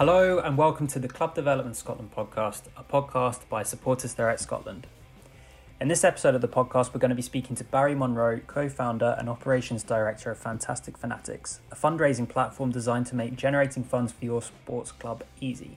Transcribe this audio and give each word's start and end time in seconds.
Hello 0.00 0.38
and 0.38 0.56
welcome 0.56 0.86
to 0.86 0.98
the 0.98 1.08
Club 1.08 1.34
Development 1.34 1.76
Scotland 1.76 2.10
podcast, 2.16 2.62
a 2.74 2.82
podcast 2.82 3.46
by 3.50 3.62
Supporters 3.62 4.14
Direct 4.14 4.40
Scotland. 4.40 4.86
In 5.78 5.88
this 5.88 6.04
episode 6.04 6.34
of 6.34 6.40
the 6.40 6.48
podcast, 6.48 6.94
we're 6.94 7.00
going 7.00 7.10
to 7.10 7.14
be 7.14 7.20
speaking 7.20 7.54
to 7.56 7.64
Barry 7.64 7.94
Monroe, 7.94 8.40
co 8.46 8.70
founder 8.70 9.14
and 9.18 9.28
operations 9.28 9.82
director 9.82 10.30
of 10.30 10.38
Fantastic 10.38 10.96
Fanatics, 10.96 11.60
a 11.70 11.76
fundraising 11.76 12.26
platform 12.26 12.70
designed 12.70 13.08
to 13.08 13.14
make 13.14 13.36
generating 13.36 13.84
funds 13.84 14.10
for 14.10 14.24
your 14.24 14.40
sports 14.40 14.90
club 14.90 15.22
easy. 15.38 15.76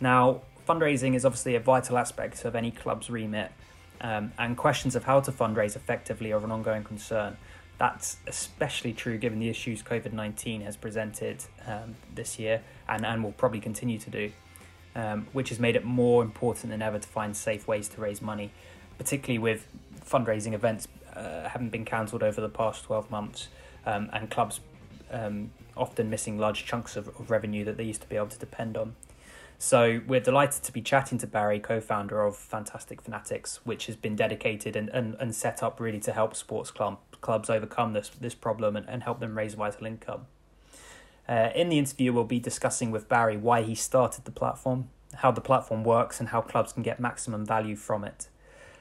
Now, 0.00 0.42
fundraising 0.68 1.16
is 1.16 1.24
obviously 1.24 1.56
a 1.56 1.60
vital 1.60 1.98
aspect 1.98 2.44
of 2.44 2.54
any 2.54 2.70
club's 2.70 3.10
remit, 3.10 3.50
um, 4.00 4.30
and 4.38 4.56
questions 4.56 4.94
of 4.94 5.02
how 5.02 5.18
to 5.18 5.32
fundraise 5.32 5.74
effectively 5.74 6.30
are 6.30 6.44
an 6.44 6.52
ongoing 6.52 6.84
concern. 6.84 7.36
That's 7.78 8.18
especially 8.28 8.92
true 8.92 9.18
given 9.18 9.40
the 9.40 9.48
issues 9.48 9.82
COVID 9.82 10.12
19 10.12 10.60
has 10.60 10.76
presented 10.76 11.42
um, 11.66 11.96
this 12.14 12.38
year 12.38 12.62
and, 12.88 13.04
and 13.04 13.22
will 13.22 13.32
probably 13.32 13.60
continue 13.60 13.98
to 13.98 14.10
do, 14.10 14.32
um, 14.94 15.26
which 15.32 15.48
has 15.48 15.58
made 15.58 15.76
it 15.76 15.84
more 15.84 16.22
important 16.22 16.70
than 16.70 16.82
ever 16.82 16.98
to 16.98 17.08
find 17.08 17.36
safe 17.36 17.66
ways 17.66 17.88
to 17.88 18.00
raise 18.00 18.22
money, 18.22 18.50
particularly 18.98 19.38
with 19.38 19.66
fundraising 20.04 20.52
events 20.52 20.88
uh, 21.14 21.48
having 21.48 21.68
been 21.68 21.84
cancelled 21.84 22.22
over 22.22 22.40
the 22.40 22.48
past 22.48 22.84
12 22.84 23.10
months 23.10 23.48
um, 23.86 24.08
and 24.12 24.30
clubs 24.30 24.60
um, 25.10 25.50
often 25.76 26.10
missing 26.10 26.38
large 26.38 26.64
chunks 26.64 26.96
of, 26.96 27.08
of 27.08 27.30
revenue 27.30 27.64
that 27.64 27.76
they 27.76 27.84
used 27.84 28.00
to 28.02 28.08
be 28.08 28.16
able 28.16 28.28
to 28.28 28.38
depend 28.38 28.76
on. 28.76 28.94
So 29.58 30.00
we're 30.08 30.20
delighted 30.20 30.64
to 30.64 30.72
be 30.72 30.80
chatting 30.82 31.18
to 31.18 31.26
Barry, 31.26 31.60
co-founder 31.60 32.20
of 32.22 32.36
Fantastic 32.36 33.00
Fanatics, 33.00 33.60
which 33.62 33.86
has 33.86 33.94
been 33.94 34.16
dedicated 34.16 34.74
and, 34.74 34.88
and, 34.88 35.14
and 35.20 35.32
set 35.32 35.62
up 35.62 35.78
really 35.78 36.00
to 36.00 36.12
help 36.12 36.34
sports 36.34 36.72
club, 36.72 36.98
clubs 37.20 37.48
overcome 37.48 37.92
this 37.92 38.08
this 38.08 38.34
problem 38.34 38.74
and, 38.74 38.88
and 38.88 39.04
help 39.04 39.20
them 39.20 39.38
raise 39.38 39.54
vital 39.54 39.86
income. 39.86 40.26
Uh, 41.28 41.50
in 41.54 41.68
the 41.68 41.78
interview, 41.78 42.12
we'll 42.12 42.24
be 42.24 42.40
discussing 42.40 42.90
with 42.90 43.08
Barry 43.08 43.36
why 43.36 43.62
he 43.62 43.74
started 43.74 44.24
the 44.24 44.30
platform, 44.30 44.88
how 45.16 45.30
the 45.30 45.40
platform 45.40 45.84
works, 45.84 46.20
and 46.20 46.30
how 46.30 46.40
clubs 46.40 46.72
can 46.72 46.82
get 46.82 46.98
maximum 47.00 47.46
value 47.46 47.76
from 47.76 48.04
it. 48.04 48.28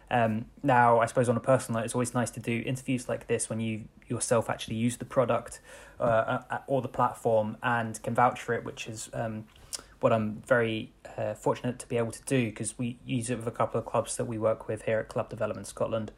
Um, 0.10 0.46
now, 0.62 1.00
I 1.00 1.06
suppose 1.06 1.30
on 1.30 1.38
a 1.38 1.42
personal 1.42 1.80
note, 1.80 1.86
it's 1.86 1.96
always 1.96 2.14
nice 2.14 2.30
to 2.32 2.40
do 2.42 2.62
interviews 2.66 3.08
like 3.08 3.28
this 3.28 3.50
when 3.50 3.62
you 3.62 3.86
yourself 4.08 4.50
actually 4.50 4.76
use 4.76 4.98
the 4.98 5.06
product 5.06 5.62
uh, 5.98 6.40
uh 6.50 6.58
or 6.68 6.82
the 6.82 6.90
platform 6.90 7.56
and 7.64 8.02
can 8.04 8.14
vouch 8.14 8.42
for 8.42 8.54
it, 8.54 8.66
which 8.66 8.88
is 8.88 9.10
um, 9.14 9.46
what 10.02 10.12
I'm 10.12 10.42
very 10.46 10.92
uh, 11.18 11.34
fortunate 11.36 11.80
to 11.80 11.88
be 11.88 11.96
able 11.98 12.12
to 12.12 12.22
do 12.24 12.48
because 12.48 12.78
we 12.78 12.98
use 13.06 13.30
it 13.30 13.38
with 13.38 13.48
a 13.48 13.52
couple 13.52 13.80
of 13.80 13.86
clubs 13.86 14.18
that 14.18 14.26
we 14.26 14.38
work 14.38 14.68
with 14.68 14.84
here 14.84 15.00
at 15.00 15.08
Club 15.08 15.30
Development 15.30 15.66
Scotland. 15.66 16.12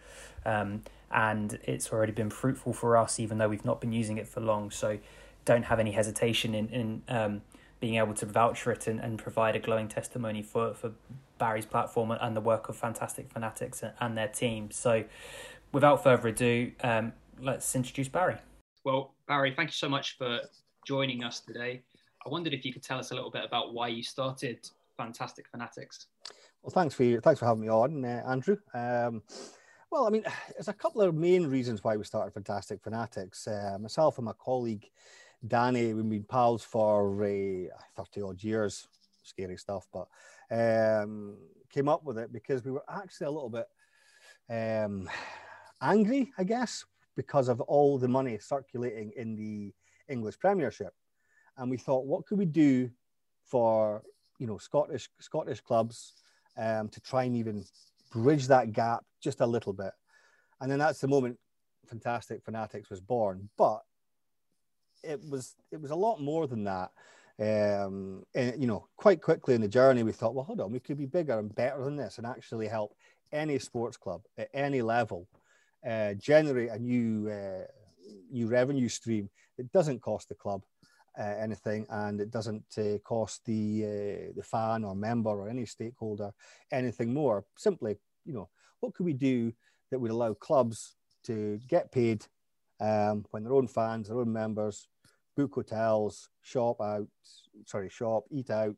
Um, 0.43 0.81
and 1.11 1.59
it's 1.63 1.91
already 1.91 2.13
been 2.13 2.31
fruitful 2.31 2.73
for 2.73 2.97
us, 2.97 3.19
even 3.19 3.37
though 3.37 3.49
we've 3.49 3.65
not 3.65 3.79
been 3.79 3.93
using 3.93 4.17
it 4.17 4.27
for 4.27 4.41
long. 4.41 4.71
So 4.71 4.97
don't 5.45 5.63
have 5.63 5.79
any 5.79 5.91
hesitation 5.91 6.55
in, 6.55 6.69
in 6.69 7.01
um, 7.09 7.41
being 7.79 7.95
able 7.95 8.13
to 8.13 8.25
vouch 8.25 8.61
for 8.61 8.71
it 8.71 8.87
and, 8.87 8.99
and 8.99 9.19
provide 9.19 9.55
a 9.55 9.59
glowing 9.59 9.87
testimony 9.87 10.41
for, 10.41 10.73
for 10.73 10.91
Barry's 11.37 11.65
platform 11.65 12.11
and 12.11 12.35
the 12.35 12.41
work 12.41 12.69
of 12.69 12.77
Fantastic 12.77 13.29
Fanatics 13.29 13.83
and 13.99 14.17
their 14.17 14.29
team. 14.29 14.71
So 14.71 15.03
without 15.73 16.03
further 16.03 16.29
ado, 16.29 16.71
um, 16.81 17.13
let's 17.41 17.75
introduce 17.75 18.07
Barry. 18.07 18.37
Well, 18.85 19.13
Barry, 19.27 19.53
thank 19.55 19.69
you 19.69 19.73
so 19.75 19.89
much 19.89 20.17
for 20.17 20.39
joining 20.85 21.23
us 21.23 21.41
today. 21.41 21.81
I 22.25 22.29
wondered 22.29 22.53
if 22.53 22.63
you 22.63 22.71
could 22.71 22.83
tell 22.83 22.99
us 22.99 23.11
a 23.11 23.15
little 23.15 23.31
bit 23.31 23.43
about 23.43 23.73
why 23.73 23.89
you 23.89 24.03
started 24.03 24.69
Fantastic 24.95 25.47
Fanatics. 25.49 26.07
Well, 26.61 26.71
thanks 26.71 26.95
for 26.95 27.19
thanks 27.19 27.39
for 27.39 27.45
having 27.45 27.61
me 27.61 27.69
on, 27.69 28.05
uh, 28.05 28.23
Andrew. 28.25 28.55
Um, 28.73 29.21
well, 29.91 30.07
I 30.07 30.09
mean, 30.09 30.23
there's 30.53 30.69
a 30.69 30.73
couple 30.73 31.01
of 31.01 31.13
main 31.13 31.47
reasons 31.47 31.83
why 31.83 31.97
we 31.97 32.05
started 32.05 32.33
Fantastic 32.33 32.81
Fanatics. 32.81 33.45
Uh, 33.45 33.77
myself 33.79 34.17
and 34.17 34.25
my 34.25 34.33
colleague 34.39 34.89
Danny, 35.45 35.93
we've 35.93 36.09
been 36.09 36.23
pals 36.23 36.63
for 36.63 37.23
uh, 37.23 38.03
30 38.03 38.21
odd 38.21 38.43
years. 38.43 38.87
Scary 39.23 39.57
stuff, 39.57 39.87
but 39.93 40.07
um, 40.51 41.37
came 41.69 41.87
up 41.87 42.03
with 42.03 42.17
it 42.17 42.31
because 42.33 42.63
we 42.63 42.71
were 42.71 42.83
actually 42.89 43.27
a 43.27 43.31
little 43.31 43.49
bit 43.49 43.67
um, 44.49 45.09
angry, 45.81 46.31
I 46.37 46.43
guess, 46.43 46.83
because 47.15 47.47
of 47.47 47.61
all 47.61 47.97
the 47.97 48.07
money 48.07 48.37
circulating 48.37 49.11
in 49.15 49.35
the 49.35 49.73
English 50.09 50.37
Premiership 50.39 50.93
and 51.57 51.69
we 51.69 51.77
thought, 51.77 52.05
what 52.05 52.25
could 52.25 52.37
we 52.37 52.45
do 52.45 52.89
for 53.43 54.01
you 54.39 54.47
know 54.47 54.57
Scottish 54.57 55.09
Scottish 55.19 55.61
clubs 55.61 56.13
um, 56.57 56.89
to 56.89 56.99
try 57.01 57.23
and 57.23 57.35
even 57.35 57.63
bridge 58.11 58.47
that 58.47 58.73
gap 58.73 59.03
just 59.21 59.41
a 59.41 59.45
little 59.45 59.73
bit, 59.73 59.91
and 60.61 60.71
then 60.71 60.79
that's 60.79 60.99
the 60.99 61.07
moment 61.07 61.37
Fantastic 61.87 62.43
Fanatics 62.43 62.89
was 62.89 62.99
born. 62.99 63.49
But 63.57 63.81
it 65.03 65.21
was 65.29 65.55
it 65.71 65.81
was 65.81 65.91
a 65.91 65.95
lot 65.95 66.21
more 66.21 66.47
than 66.47 66.63
that. 66.65 66.91
Um, 67.39 68.23
and 68.35 68.61
you 68.61 68.67
know, 68.67 68.87
quite 68.95 69.21
quickly 69.21 69.55
in 69.55 69.61
the 69.61 69.67
journey, 69.67 70.03
we 70.03 70.11
thought, 70.11 70.35
well, 70.35 70.45
hold 70.45 70.61
on, 70.61 70.71
we 70.71 70.79
could 70.79 70.97
be 70.97 71.05
bigger 71.05 71.39
and 71.39 71.53
better 71.53 71.83
than 71.83 71.95
this, 71.95 72.17
and 72.17 72.27
actually 72.27 72.67
help 72.67 72.95
any 73.31 73.57
sports 73.59 73.97
club 73.97 74.21
at 74.37 74.49
any 74.53 74.81
level 74.81 75.27
uh, 75.87 76.13
generate 76.13 76.69
a 76.69 76.79
new 76.79 77.29
uh, 77.29 77.65
new 78.31 78.47
revenue 78.47 78.89
stream. 78.89 79.29
It 79.57 79.71
doesn't 79.71 80.01
cost 80.01 80.29
the 80.29 80.35
club 80.35 80.63
uh, 81.19 81.35
anything, 81.39 81.85
and 81.89 82.21
it 82.21 82.31
doesn't 82.31 82.65
uh, 82.77 82.97
cost 83.03 83.45
the 83.45 83.83
uh, 83.83 84.33
the 84.35 84.43
fan 84.43 84.83
or 84.83 84.95
member 84.95 85.29
or 85.29 85.49
any 85.49 85.65
stakeholder 85.65 86.31
anything 86.71 87.13
more. 87.13 87.45
Simply, 87.57 87.97
you 88.25 88.33
know, 88.33 88.49
what 88.79 88.93
could 88.93 89.05
we 89.05 89.13
do 89.13 89.53
that 89.91 89.99
would 89.99 90.11
allow 90.11 90.33
clubs 90.33 90.95
to 91.25 91.59
get 91.67 91.91
paid 91.91 92.25
um, 92.79 93.25
when 93.31 93.43
their 93.43 93.53
own 93.53 93.67
fans, 93.67 94.07
their 94.07 94.19
own 94.19 94.31
members, 94.31 94.87
book 95.35 95.55
hotels, 95.55 96.29
shop 96.41 96.81
out, 96.81 97.07
sorry, 97.65 97.89
shop, 97.89 98.25
eat 98.31 98.49
out, 98.49 98.75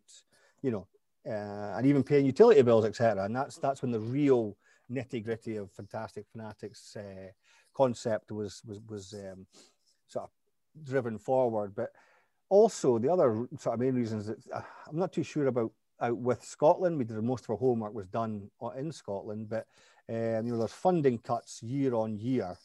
you 0.61 0.71
know, 0.71 0.87
uh, 1.27 1.77
and 1.77 1.85
even 1.85 2.03
paying 2.03 2.25
utility 2.25 2.61
bills, 2.61 2.85
etc. 2.85 3.25
And 3.25 3.35
that's 3.35 3.57
that's 3.57 3.81
when 3.81 3.91
the 3.91 3.99
real 3.99 4.57
nitty 4.91 5.23
gritty 5.23 5.57
of 5.57 5.71
Fantastic 5.71 6.25
Fanatics 6.31 6.95
uh, 6.95 7.31
concept 7.73 8.31
was 8.31 8.61
was 8.65 8.79
was 8.87 9.13
um, 9.13 9.45
sort 10.07 10.25
of 10.25 10.83
driven 10.83 11.17
forward. 11.17 11.73
But 11.75 11.91
also, 12.49 12.99
the 12.99 13.11
other 13.11 13.47
sort 13.57 13.73
of 13.73 13.79
main 13.79 13.95
reasons 13.95 14.27
that 14.27 14.37
uh, 14.53 14.61
I'm 14.87 14.97
not 14.97 15.13
too 15.13 15.23
sure 15.23 15.47
about 15.47 15.71
out 16.01 16.17
with 16.17 16.43
Scotland. 16.43 16.97
We 16.97 17.05
did 17.05 17.21
most 17.23 17.45
of 17.45 17.51
our 17.51 17.57
homework 17.57 17.93
was 17.93 18.07
done 18.07 18.49
in 18.77 18.91
Scotland, 18.91 19.49
but 19.49 19.65
um, 20.09 20.45
you 20.45 20.51
know 20.51 20.57
there's 20.57 20.73
funding 20.73 21.17
cuts 21.17 21.63
year 21.63 21.93
on 21.95 22.17
year, 22.17 22.55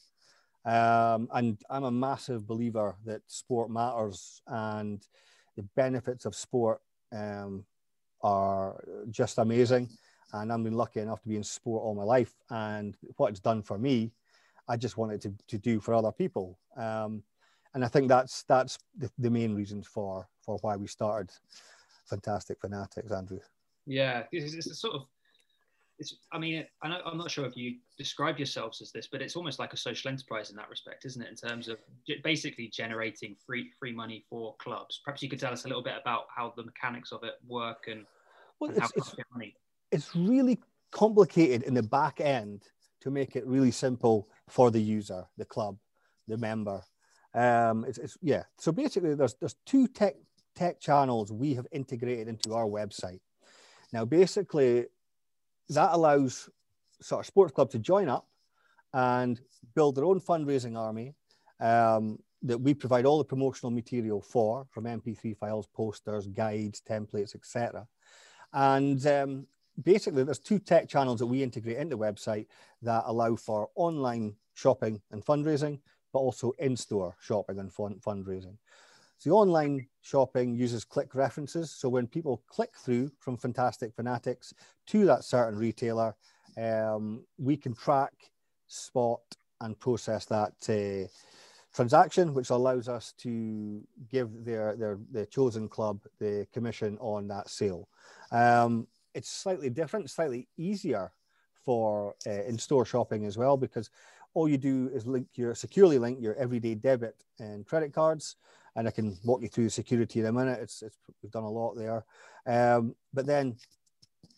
um, 0.64 1.28
and 1.32 1.58
I'm 1.70 1.84
a 1.84 1.90
massive 1.90 2.46
believer 2.46 2.96
that 3.06 3.22
sport 3.26 3.70
matters 3.70 4.42
and 4.46 5.06
the 5.56 5.62
benefits 5.74 6.24
of 6.26 6.34
sport 6.34 6.80
um, 7.12 7.64
are 8.22 8.82
just 9.10 9.38
amazing. 9.38 9.88
And 10.32 10.52
I've 10.52 10.62
been 10.62 10.74
lucky 10.74 11.00
enough 11.00 11.22
to 11.22 11.28
be 11.28 11.36
in 11.36 11.42
sport 11.42 11.82
all 11.82 11.94
my 11.94 12.04
life, 12.04 12.32
and 12.50 12.96
what 13.16 13.30
it's 13.30 13.40
done 13.40 13.62
for 13.62 13.78
me, 13.78 14.12
I 14.68 14.76
just 14.76 14.96
wanted 14.96 15.20
to, 15.22 15.34
to 15.48 15.58
do 15.58 15.80
for 15.80 15.92
other 15.92 16.12
people. 16.12 16.56
Um, 16.76 17.24
and 17.74 17.84
I 17.84 17.88
think 17.88 18.08
that's 18.08 18.44
that's 18.44 18.78
the, 18.96 19.10
the 19.18 19.30
main 19.30 19.54
reasons 19.54 19.88
for 19.88 20.28
for 20.40 20.58
why 20.58 20.76
we 20.76 20.86
started 20.86 21.32
Fantastic 22.06 22.60
Fanatics, 22.60 23.10
Andrew. 23.10 23.40
Yeah, 23.86 24.24
it's, 24.30 24.54
it's 24.54 24.66
a 24.68 24.74
sort 24.74 24.94
of 24.94 25.06
it's. 26.00 26.16
I 26.32 26.38
mean, 26.38 26.64
I 26.82 26.98
am 27.06 27.18
not 27.18 27.30
sure 27.30 27.46
if 27.46 27.56
you 27.56 27.76
describe 27.96 28.38
yourselves 28.38 28.80
as 28.80 28.90
this, 28.90 29.08
but 29.10 29.22
it's 29.22 29.36
almost 29.36 29.58
like 29.58 29.72
a 29.72 29.76
social 29.76 30.10
enterprise 30.10 30.50
in 30.50 30.56
that 30.56 30.68
respect, 30.68 31.04
isn't 31.04 31.22
it? 31.22 31.28
In 31.28 31.36
terms 31.36 31.68
of 31.68 31.78
basically 32.24 32.68
generating 32.68 33.36
free 33.46 33.70
free 33.78 33.92
money 33.92 34.24
for 34.28 34.56
clubs. 34.56 35.00
Perhaps 35.04 35.22
you 35.22 35.28
could 35.28 35.38
tell 35.38 35.52
us 35.52 35.64
a 35.64 35.68
little 35.68 35.82
bit 35.82 35.94
about 36.00 36.24
how 36.34 36.52
the 36.56 36.64
mechanics 36.64 37.12
of 37.12 37.22
it 37.22 37.34
work 37.46 37.84
and, 37.86 38.06
well, 38.58 38.70
and 38.70 38.82
it's. 38.96 39.14
It's 39.92 40.14
really 40.14 40.58
complicated 40.92 41.62
in 41.62 41.74
the 41.74 41.82
back 41.82 42.20
end 42.20 42.62
to 43.00 43.10
make 43.10 43.36
it 43.36 43.46
really 43.46 43.70
simple 43.70 44.28
for 44.48 44.70
the 44.70 44.80
user, 44.80 45.24
the 45.36 45.44
club, 45.44 45.76
the 46.28 46.36
member, 46.36 46.80
um, 47.34 47.84
it's, 47.86 47.98
it's 47.98 48.16
yeah. 48.20 48.42
So 48.58 48.72
basically, 48.72 49.14
there's 49.14 49.34
there's 49.34 49.56
two 49.66 49.86
tech 49.86 50.14
tech 50.56 50.80
channels 50.80 51.32
we 51.32 51.54
have 51.54 51.66
integrated 51.72 52.28
into 52.28 52.54
our 52.54 52.66
website. 52.66 53.20
Now, 53.92 54.04
basically, 54.04 54.86
that 55.70 55.90
allows 55.92 56.48
sort 57.00 57.20
of 57.20 57.26
sports 57.26 57.52
club 57.52 57.70
to 57.70 57.78
join 57.78 58.08
up 58.08 58.26
and 58.92 59.40
build 59.74 59.94
their 59.94 60.04
own 60.04 60.20
fundraising 60.20 60.76
army 60.76 61.14
um, 61.60 62.18
that 62.42 62.58
we 62.58 62.74
provide 62.74 63.06
all 63.06 63.18
the 63.18 63.24
promotional 63.24 63.70
material 63.70 64.20
for, 64.20 64.66
from 64.70 64.84
MP3 64.84 65.36
files, 65.36 65.66
posters, 65.66 66.26
guides, 66.26 66.82
templates, 66.86 67.34
etc. 67.34 67.86
And 68.52 69.04
um, 69.06 69.46
basically, 69.82 70.24
there's 70.24 70.38
two 70.38 70.58
tech 70.58 70.88
channels 70.88 71.20
that 71.20 71.26
we 71.26 71.42
integrate 71.42 71.76
into 71.76 71.96
the 71.96 72.02
website 72.02 72.46
that 72.82 73.04
allow 73.06 73.36
for 73.36 73.70
online 73.76 74.34
shopping 74.54 75.00
and 75.10 75.24
fundraising 75.24 75.78
but 76.12 76.18
also 76.18 76.52
in-store 76.58 77.14
shopping 77.20 77.58
and 77.58 77.72
fund 77.72 78.00
fundraising. 78.00 78.56
So 79.20 79.32
online 79.32 79.86
shopping 80.00 80.54
uses 80.54 80.82
click 80.82 81.14
references. 81.14 81.70
So 81.70 81.90
when 81.90 82.06
people 82.06 82.42
click 82.46 82.74
through 82.74 83.10
from 83.18 83.36
Fantastic 83.36 83.94
Fanatics 83.94 84.54
to 84.86 85.04
that 85.04 85.24
certain 85.24 85.58
retailer, 85.58 86.14
um, 86.56 87.22
we 87.36 87.58
can 87.58 87.74
track, 87.74 88.14
spot, 88.66 89.20
and 89.60 89.78
process 89.78 90.24
that 90.24 90.54
uh, 90.70 91.06
transaction, 91.74 92.32
which 92.32 92.48
allows 92.48 92.88
us 92.88 93.12
to 93.18 93.82
give 94.10 94.42
their 94.42 94.74
their 94.74 94.98
their 95.10 95.26
chosen 95.26 95.68
club 95.68 96.00
the 96.18 96.46
commission 96.50 96.96
on 96.98 97.28
that 97.28 97.50
sale. 97.50 97.90
Um, 98.32 98.86
it's 99.14 99.30
slightly 99.30 99.68
different, 99.68 100.08
slightly 100.08 100.48
easier 100.56 101.12
for 101.62 102.14
uh, 102.26 102.44
in-store 102.44 102.86
shopping 102.86 103.26
as 103.26 103.36
well 103.36 103.58
because 103.58 103.90
all 104.32 104.48
you 104.48 104.56
do 104.56 104.90
is 104.94 105.06
link 105.06 105.26
your 105.34 105.54
securely 105.54 105.98
link 105.98 106.18
your 106.22 106.36
everyday 106.36 106.74
debit 106.74 107.16
and 107.38 107.66
credit 107.66 107.92
cards 107.92 108.36
and 108.76 108.88
I 108.88 108.90
can 108.90 109.16
walk 109.24 109.42
you 109.42 109.48
through 109.48 109.64
the 109.64 109.70
security 109.70 110.20
in 110.20 110.26
a 110.26 110.32
minute. 110.32 110.60
It's, 110.60 110.82
it's 110.82 110.96
we've 111.22 111.32
done 111.32 111.44
a 111.44 111.50
lot 111.50 111.74
there, 111.74 112.04
um, 112.46 112.94
but 113.12 113.26
then 113.26 113.56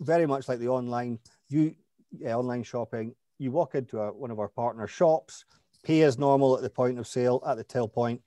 very 0.00 0.26
much 0.26 0.48
like 0.48 0.58
the 0.58 0.68
online 0.68 1.18
you 1.48 1.74
yeah, 2.18 2.36
online 2.36 2.62
shopping, 2.62 3.14
you 3.38 3.50
walk 3.50 3.74
into 3.74 3.98
a, 3.98 4.12
one 4.12 4.30
of 4.30 4.38
our 4.38 4.48
partner 4.48 4.86
shops, 4.86 5.44
pay 5.82 6.02
as 6.02 6.18
normal 6.18 6.56
at 6.56 6.62
the 6.62 6.70
point 6.70 6.98
of 6.98 7.06
sale 7.06 7.42
at 7.46 7.56
the 7.56 7.64
till 7.64 7.88
point, 7.88 8.20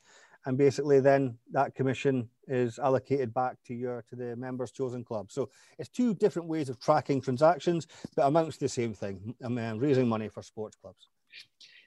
and 0.45 0.57
basically 0.57 0.99
then 0.99 1.37
that 1.51 1.75
commission 1.75 2.29
is 2.47 2.77
allocated 2.79 3.33
back 3.33 3.57
to 3.65 3.73
your 3.73 4.03
to 4.09 4.15
the 4.15 4.35
members 4.35 4.71
chosen 4.71 5.03
club. 5.03 5.31
So 5.31 5.49
it's 5.79 5.89
two 5.89 6.13
different 6.13 6.47
ways 6.47 6.69
of 6.69 6.79
tracking 6.79 7.21
transactions, 7.21 7.87
but 8.15 8.27
amounts 8.27 8.57
to 8.57 8.65
the 8.65 8.69
same 8.69 8.93
thing: 8.93 9.35
I 9.43 9.47
mean, 9.47 9.77
raising 9.77 10.07
money 10.07 10.29
for 10.29 10.41
sports 10.43 10.75
clubs. 10.75 11.09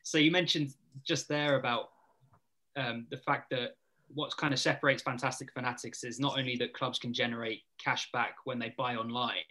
So 0.02 0.18
you 0.18 0.30
mentioned 0.30 0.74
just 1.04 1.28
there 1.28 1.56
about 1.56 1.90
um, 2.76 3.06
the 3.10 3.18
fact 3.18 3.50
that 3.50 3.72
what 4.14 4.36
kind 4.36 4.52
of 4.52 4.58
separates 4.58 5.02
Fantastic 5.02 5.52
Fanatics 5.52 6.04
is 6.04 6.18
not 6.18 6.38
only 6.38 6.56
that 6.56 6.72
clubs 6.72 6.98
can 6.98 7.12
generate 7.12 7.62
cash 7.82 8.10
back 8.12 8.36
when 8.44 8.58
they 8.58 8.74
buy 8.76 8.96
online, 8.96 9.44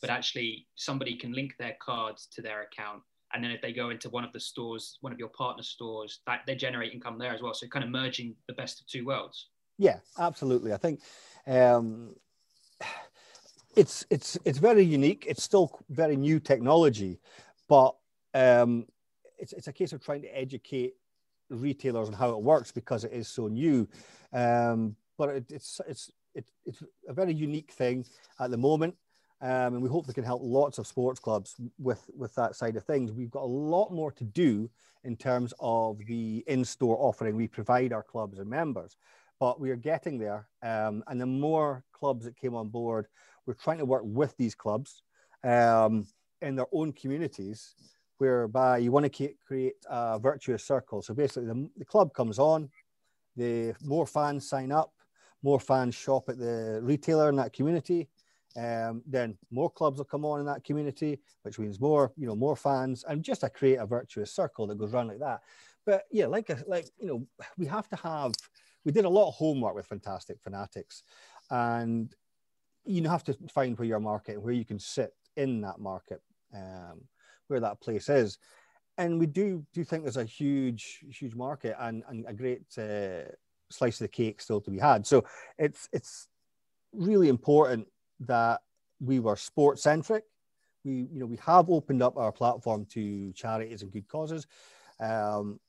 but 0.00 0.10
actually 0.10 0.66
somebody 0.74 1.16
can 1.16 1.32
link 1.32 1.54
their 1.58 1.76
cards 1.80 2.28
to 2.32 2.42
their 2.42 2.62
account. 2.62 3.02
And 3.34 3.44
then 3.44 3.50
if 3.50 3.60
they 3.60 3.72
go 3.72 3.90
into 3.90 4.08
one 4.08 4.24
of 4.24 4.32
the 4.32 4.40
stores, 4.40 4.96
one 5.02 5.12
of 5.12 5.18
your 5.18 5.28
partner 5.28 5.62
stores, 5.62 6.20
that 6.26 6.40
they 6.46 6.54
generate 6.54 6.92
income 6.92 7.18
there 7.18 7.32
as 7.32 7.42
well. 7.42 7.52
So 7.52 7.66
kind 7.66 7.84
of 7.84 7.90
merging 7.90 8.34
the 8.46 8.54
best 8.54 8.80
of 8.80 8.86
two 8.86 9.04
worlds. 9.04 9.48
Yeah, 9.76 9.98
absolutely. 10.18 10.72
I 10.72 10.78
think 10.78 11.00
um, 11.46 12.14
it's 13.76 14.06
it's 14.10 14.38
it's 14.44 14.58
very 14.58 14.82
unique. 14.82 15.26
It's 15.28 15.42
still 15.42 15.78
very 15.90 16.16
new 16.16 16.40
technology, 16.40 17.20
but 17.68 17.94
um, 18.34 18.86
it's 19.38 19.52
it's 19.52 19.68
a 19.68 19.72
case 19.72 19.92
of 19.92 20.02
trying 20.02 20.22
to 20.22 20.28
educate 20.28 20.94
retailers 21.50 22.08
and 22.08 22.16
how 22.16 22.30
it 22.30 22.42
works 22.42 22.72
because 22.72 23.04
it 23.04 23.12
is 23.12 23.28
so 23.28 23.48
new. 23.48 23.88
Um, 24.32 24.96
but 25.16 25.30
it, 25.30 25.44
it's 25.50 25.80
it's 25.86 26.10
it, 26.34 26.50
it's 26.64 26.82
a 27.08 27.12
very 27.12 27.32
unique 27.32 27.72
thing 27.72 28.04
at 28.40 28.50
the 28.50 28.56
moment. 28.56 28.94
Um, 29.40 29.74
and 29.74 29.82
we 29.82 29.88
hope 29.88 30.06
they 30.06 30.12
can 30.12 30.24
help 30.24 30.42
lots 30.42 30.78
of 30.78 30.86
sports 30.86 31.20
clubs 31.20 31.54
with 31.78 32.04
with 32.16 32.34
that 32.34 32.56
side 32.56 32.76
of 32.76 32.84
things. 32.84 33.12
We've 33.12 33.30
got 33.30 33.44
a 33.44 33.46
lot 33.46 33.92
more 33.92 34.10
to 34.12 34.24
do 34.24 34.68
in 35.04 35.16
terms 35.16 35.54
of 35.60 35.98
the 36.06 36.42
in-store 36.46 36.96
offering 36.98 37.36
we 37.36 37.46
provide 37.46 37.92
our 37.92 38.02
clubs 38.02 38.38
and 38.38 38.50
members, 38.50 38.96
but 39.38 39.60
we 39.60 39.70
are 39.70 39.76
getting 39.76 40.18
there. 40.18 40.48
Um, 40.62 41.04
and 41.06 41.20
the 41.20 41.26
more 41.26 41.84
clubs 41.92 42.24
that 42.24 42.36
came 42.36 42.56
on 42.56 42.68
board, 42.68 43.06
we're 43.46 43.54
trying 43.54 43.78
to 43.78 43.84
work 43.84 44.02
with 44.04 44.36
these 44.36 44.56
clubs 44.56 45.02
um, 45.44 46.06
in 46.42 46.56
their 46.56 46.66
own 46.72 46.92
communities 46.92 47.74
whereby 48.18 48.78
you 48.78 48.92
want 48.92 49.12
to 49.12 49.34
create 49.46 49.74
a 49.88 50.18
virtuous 50.18 50.64
circle. 50.64 51.02
So 51.02 51.14
basically, 51.14 51.46
the, 51.46 51.68
the 51.76 51.84
club 51.84 52.12
comes 52.12 52.38
on, 52.38 52.68
the 53.36 53.74
more 53.82 54.06
fans 54.06 54.48
sign 54.48 54.72
up, 54.72 54.92
more 55.42 55.60
fans 55.60 55.94
shop 55.94 56.28
at 56.28 56.38
the 56.38 56.80
retailer 56.82 57.28
in 57.28 57.36
that 57.36 57.52
community. 57.52 58.08
Um, 58.56 59.02
then 59.06 59.38
more 59.50 59.70
clubs 59.70 59.98
will 59.98 60.04
come 60.04 60.24
on 60.24 60.40
in 60.40 60.46
that 60.46 60.64
community, 60.64 61.20
which 61.42 61.58
means 61.58 61.80
more, 61.80 62.12
you 62.16 62.26
know, 62.26 62.34
more 62.34 62.56
fans, 62.56 63.04
and 63.08 63.22
just 63.22 63.42
to 63.42 63.50
create 63.50 63.76
a 63.76 63.86
virtuous 63.86 64.32
circle 64.32 64.66
that 64.66 64.78
goes 64.78 64.92
around 64.92 65.08
like 65.08 65.20
that. 65.20 65.42
But 65.86 66.04
yeah, 66.10 66.26
like 66.26 66.50
like 66.66 66.86
you 66.98 67.06
know, 67.06 67.26
we 67.56 67.66
have 67.66 67.88
to 67.90 67.96
have. 67.96 68.32
We 68.84 68.92
did 68.92 69.04
a 69.04 69.08
lot 69.08 69.28
of 69.28 69.34
homework 69.34 69.74
with 69.74 69.86
Fantastic 69.86 70.40
Fanatics, 70.40 71.02
and 71.50 72.14
you 72.84 73.08
have 73.08 73.24
to 73.24 73.36
find 73.52 73.78
where 73.78 73.86
your 73.86 74.00
market 74.00 74.34
and 74.34 74.42
where 74.42 74.54
you 74.54 74.64
can 74.64 74.78
sit 74.78 75.14
in 75.36 75.60
that 75.60 75.78
market. 75.78 76.22
Um, 76.54 77.02
where 77.48 77.60
that 77.60 77.80
place 77.80 78.08
is. 78.08 78.38
And 78.96 79.18
we 79.18 79.26
do 79.26 79.64
do 79.72 79.84
think 79.84 80.02
there's 80.02 80.16
a 80.16 80.24
huge, 80.24 81.04
huge 81.10 81.34
market 81.34 81.76
and, 81.78 82.02
and 82.08 82.24
a 82.26 82.32
great 82.32 82.62
uh, 82.76 83.30
slice 83.70 84.00
of 84.00 84.04
the 84.04 84.08
cake 84.08 84.40
still 84.40 84.60
to 84.60 84.70
be 84.70 84.78
had. 84.78 85.06
So 85.06 85.24
it's 85.58 85.88
it's 85.92 86.28
really 86.92 87.28
important 87.28 87.86
that 88.20 88.60
we 89.00 89.20
were 89.20 89.36
sports 89.36 89.82
centric. 89.82 90.24
We 90.84 91.08
you 91.12 91.20
know 91.20 91.26
we 91.26 91.38
have 91.44 91.70
opened 91.70 92.02
up 92.02 92.16
our 92.16 92.32
platform 92.32 92.86
to 92.86 93.32
charities 93.32 93.82
and 93.82 93.92
good 93.92 94.08
causes, 94.08 94.46
um, 95.00 95.60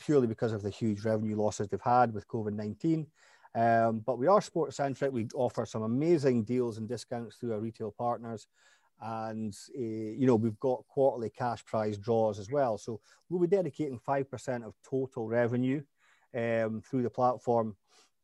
purely 0.00 0.26
because 0.26 0.52
of 0.52 0.62
the 0.62 0.70
huge 0.70 1.04
revenue 1.04 1.36
losses 1.36 1.68
they've 1.68 1.80
had 1.80 2.14
with 2.14 2.28
COVID 2.28 2.54
nineteen. 2.54 3.06
Um, 3.54 3.98
but 3.98 4.18
we 4.18 4.28
are 4.28 4.40
sports 4.40 4.78
centric. 4.78 5.12
We 5.12 5.28
offer 5.34 5.66
some 5.66 5.82
amazing 5.82 6.44
deals 6.44 6.78
and 6.78 6.88
discounts 6.88 7.36
through 7.36 7.52
our 7.52 7.60
retail 7.60 7.90
partners 7.90 8.46
and 9.02 9.56
uh, 9.76 9.80
you 9.80 10.26
know 10.26 10.36
we've 10.36 10.58
got 10.60 10.86
quarterly 10.88 11.30
cash 11.30 11.64
prize 11.64 11.98
draws 11.98 12.38
as 12.38 12.50
well. 12.50 12.78
So 12.78 13.00
we'll 13.28 13.40
be 13.40 13.46
dedicating 13.48 13.98
5% 13.98 14.64
of 14.64 14.74
total 14.88 15.28
revenue 15.28 15.82
um, 16.34 16.82
through 16.88 17.02
the 17.02 17.10
platform 17.10 17.76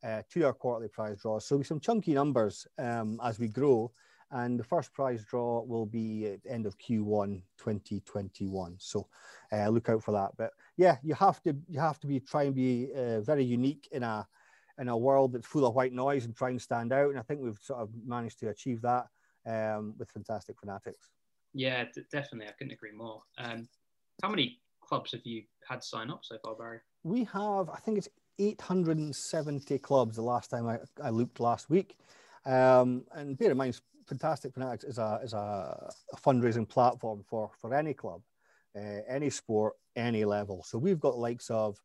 uh, 0.03 0.21
to 0.31 0.45
our 0.45 0.53
quarterly 0.53 0.87
prize 0.87 1.21
draws. 1.21 1.45
So 1.45 1.61
some 1.61 1.79
chunky 1.79 2.13
numbers 2.13 2.65
um, 2.77 3.19
as 3.23 3.39
we 3.39 3.49
grow. 3.49 3.91
And 4.31 4.59
the 4.59 4.63
first 4.63 4.93
prize 4.93 5.25
draw 5.25 5.63
will 5.63 5.87
be 5.87 6.27
at 6.27 6.43
the 6.43 6.51
end 6.51 6.67
of 6.67 6.77
q1 6.77 7.41
2021 7.57 8.75
so 8.77 9.07
uh, 9.51 9.67
look 9.69 9.89
out 9.89 10.03
for 10.03 10.11
that. 10.11 10.33
But 10.37 10.51
yeah 10.77 10.97
you 11.01 11.15
have 11.15 11.41
to 11.41 11.55
you 11.67 11.79
have 11.79 11.99
to 12.01 12.07
be 12.07 12.19
try 12.19 12.43
and 12.43 12.53
be 12.53 12.89
uh, 12.95 13.21
very 13.21 13.43
unique 13.43 13.87
in 13.91 14.03
a 14.03 14.27
in 14.77 14.87
a 14.87 14.95
world 14.95 15.33
that's 15.33 15.47
full 15.47 15.65
of 15.65 15.73
white 15.73 15.93
noise 15.93 16.25
and 16.25 16.35
try 16.35 16.51
and 16.51 16.61
stand 16.61 16.93
out. 16.93 17.09
And 17.09 17.17
i 17.17 17.23
think 17.23 17.41
we've 17.41 17.57
sort 17.59 17.79
of 17.79 17.89
managed 18.05 18.39
to 18.41 18.49
achieve 18.49 18.83
that 18.83 19.07
um, 19.45 19.93
with 19.97 20.09
Fantastic 20.11 20.59
Fanatics. 20.59 21.09
Yeah, 21.53 21.85
d- 21.93 22.03
definitely. 22.11 22.47
I 22.47 22.53
couldn't 22.57 22.73
agree 22.73 22.91
more. 22.91 23.21
Um, 23.37 23.67
how 24.21 24.29
many 24.29 24.59
clubs 24.81 25.11
have 25.11 25.25
you 25.25 25.43
had 25.67 25.83
sign 25.83 26.09
up 26.09 26.21
so 26.23 26.37
far, 26.43 26.55
Barry? 26.55 26.79
We 27.03 27.23
have, 27.25 27.69
I 27.69 27.77
think 27.77 27.97
it's 27.97 28.09
870 28.39 29.77
clubs 29.79 30.15
the 30.15 30.21
last 30.21 30.49
time 30.49 30.67
I, 30.67 30.79
I 31.03 31.09
looked 31.09 31.39
last 31.39 31.69
week. 31.69 31.97
Um, 32.45 33.03
and 33.13 33.37
bear 33.37 33.51
in 33.51 33.57
mind, 33.57 33.79
Fantastic 34.07 34.53
Fanatics 34.53 34.83
is 34.83 34.97
a, 34.97 35.19
is 35.23 35.33
a, 35.33 35.91
a 36.13 36.17
fundraising 36.17 36.67
platform 36.67 37.23
for, 37.27 37.51
for 37.59 37.73
any 37.73 37.93
club, 37.93 38.21
uh, 38.75 39.01
any 39.07 39.29
sport, 39.29 39.73
any 39.95 40.25
level. 40.25 40.63
So 40.63 40.77
we've 40.77 40.99
got 40.99 41.17
likes 41.17 41.49
of 41.49 41.79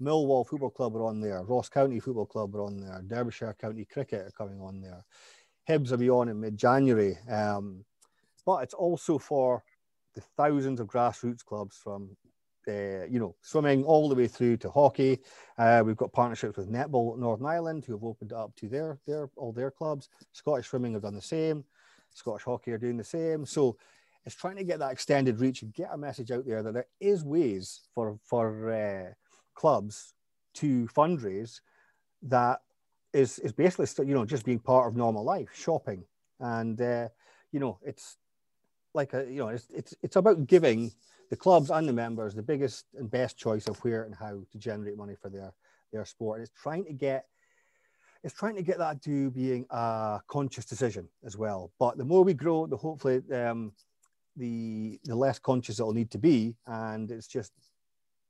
Millwall 0.00 0.46
Football 0.46 0.70
Club 0.70 0.96
are 0.96 1.04
on 1.04 1.20
there, 1.20 1.42
Ross 1.42 1.68
County 1.68 2.00
Football 2.00 2.26
Club 2.26 2.54
are 2.54 2.62
on 2.62 2.78
there, 2.78 3.02
Derbyshire 3.06 3.56
County 3.60 3.84
Cricket 3.84 4.26
are 4.26 4.32
coming 4.32 4.60
on 4.60 4.80
there. 4.80 5.04
Hibs 5.68 5.90
will 5.90 5.98
be 5.98 6.10
on 6.10 6.28
in 6.28 6.40
mid-January. 6.40 7.18
Um, 7.30 7.84
but 8.46 8.62
it's 8.62 8.74
also 8.74 9.18
for 9.18 9.62
the 10.14 10.22
thousands 10.36 10.80
of 10.80 10.86
grassroots 10.86 11.44
clubs 11.44 11.76
from, 11.76 12.16
uh, 12.66 13.04
you 13.04 13.18
know, 13.20 13.36
swimming 13.42 13.84
all 13.84 14.08
the 14.08 14.14
way 14.14 14.26
through 14.26 14.56
to 14.58 14.70
hockey. 14.70 15.20
Uh, 15.58 15.82
we've 15.84 15.96
got 15.96 16.12
partnerships 16.12 16.56
with 16.56 16.72
Netball 16.72 17.18
Northern 17.18 17.46
Ireland, 17.46 17.84
who 17.84 17.92
have 17.92 18.04
opened 18.04 18.32
up 18.32 18.54
to 18.56 18.68
their 18.68 18.98
their 19.06 19.28
all 19.36 19.52
their 19.52 19.70
clubs. 19.70 20.08
Scottish 20.32 20.68
swimming 20.68 20.94
have 20.94 21.02
done 21.02 21.14
the 21.14 21.20
same. 21.20 21.64
Scottish 22.14 22.44
hockey 22.44 22.72
are 22.72 22.78
doing 22.78 22.96
the 22.96 23.04
same. 23.04 23.44
So 23.44 23.76
it's 24.24 24.34
trying 24.34 24.56
to 24.56 24.64
get 24.64 24.78
that 24.78 24.92
extended 24.92 25.40
reach 25.40 25.62
and 25.62 25.72
get 25.74 25.90
a 25.92 25.98
message 25.98 26.30
out 26.30 26.46
there 26.46 26.62
that 26.62 26.74
there 26.74 26.88
is 27.00 27.24
ways 27.24 27.82
for 27.94 28.18
for 28.24 28.72
uh, 28.72 29.12
clubs 29.54 30.14
to 30.54 30.86
fundraise 30.88 31.60
that 32.22 32.60
is 33.12 33.38
is 33.40 33.52
basically 33.52 34.06
you 34.06 34.14
know 34.14 34.24
just 34.24 34.44
being 34.44 34.58
part 34.58 34.88
of 34.88 34.96
normal 34.96 35.24
life, 35.24 35.48
shopping, 35.54 36.04
and 36.40 36.80
uh, 36.80 37.08
you 37.52 37.60
know 37.60 37.78
it's 37.84 38.16
like 38.94 39.14
a 39.14 39.24
you 39.24 39.38
know 39.38 39.48
it's 39.48 39.66
it's 39.74 39.94
it's 40.02 40.16
about 40.16 40.46
giving 40.46 40.92
the 41.30 41.36
clubs 41.36 41.70
and 41.70 41.88
the 41.88 41.92
members 41.92 42.34
the 42.34 42.42
biggest 42.42 42.86
and 42.94 43.10
best 43.10 43.36
choice 43.36 43.68
of 43.68 43.76
where 43.84 44.04
and 44.04 44.14
how 44.14 44.40
to 44.50 44.58
generate 44.58 44.96
money 44.96 45.14
for 45.20 45.28
their 45.28 45.52
their 45.92 46.04
sport. 46.04 46.38
And 46.38 46.46
it's 46.46 46.60
trying 46.60 46.84
to 46.84 46.92
get 46.92 47.26
it's 48.24 48.34
trying 48.34 48.56
to 48.56 48.62
get 48.62 48.78
that 48.78 49.00
to 49.02 49.30
being 49.30 49.64
a 49.70 50.20
conscious 50.26 50.64
decision 50.64 51.08
as 51.24 51.36
well. 51.36 51.70
But 51.78 51.98
the 51.98 52.04
more 52.04 52.24
we 52.24 52.34
grow, 52.34 52.66
the 52.66 52.76
hopefully 52.76 53.22
um, 53.32 53.72
the 54.36 54.98
the 55.04 55.14
less 55.14 55.38
conscious 55.38 55.80
it'll 55.80 55.92
need 55.92 56.10
to 56.12 56.18
be, 56.18 56.56
and 56.66 57.10
it's 57.10 57.28
just 57.28 57.52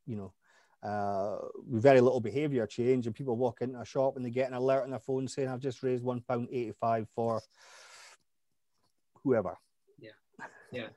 you 0.06 0.16
know 0.16 0.32
uh, 0.82 1.38
very 1.70 2.00
little 2.00 2.20
behaviour 2.20 2.66
change, 2.66 3.06
and 3.06 3.14
people 3.14 3.37
walk 3.37 3.62
into 3.62 3.80
a 3.80 3.85
shop 3.85 4.16
and 4.16 4.25
they 4.25 4.30
get 4.30 4.49
an 4.49 4.54
alert 4.54 4.85
on 4.85 4.90
their 4.90 5.00
phone 5.00 5.26
saying, 5.26 5.49
"I've 5.49 5.61
just 5.61 5.82
raised 5.82 6.04
one 6.04 6.20
pound 6.20 6.49
eighty-five 6.52 7.08
for 7.14 7.40
whoever." 9.25 9.56
Yeah, 9.99 10.11
yeah. 10.73 10.88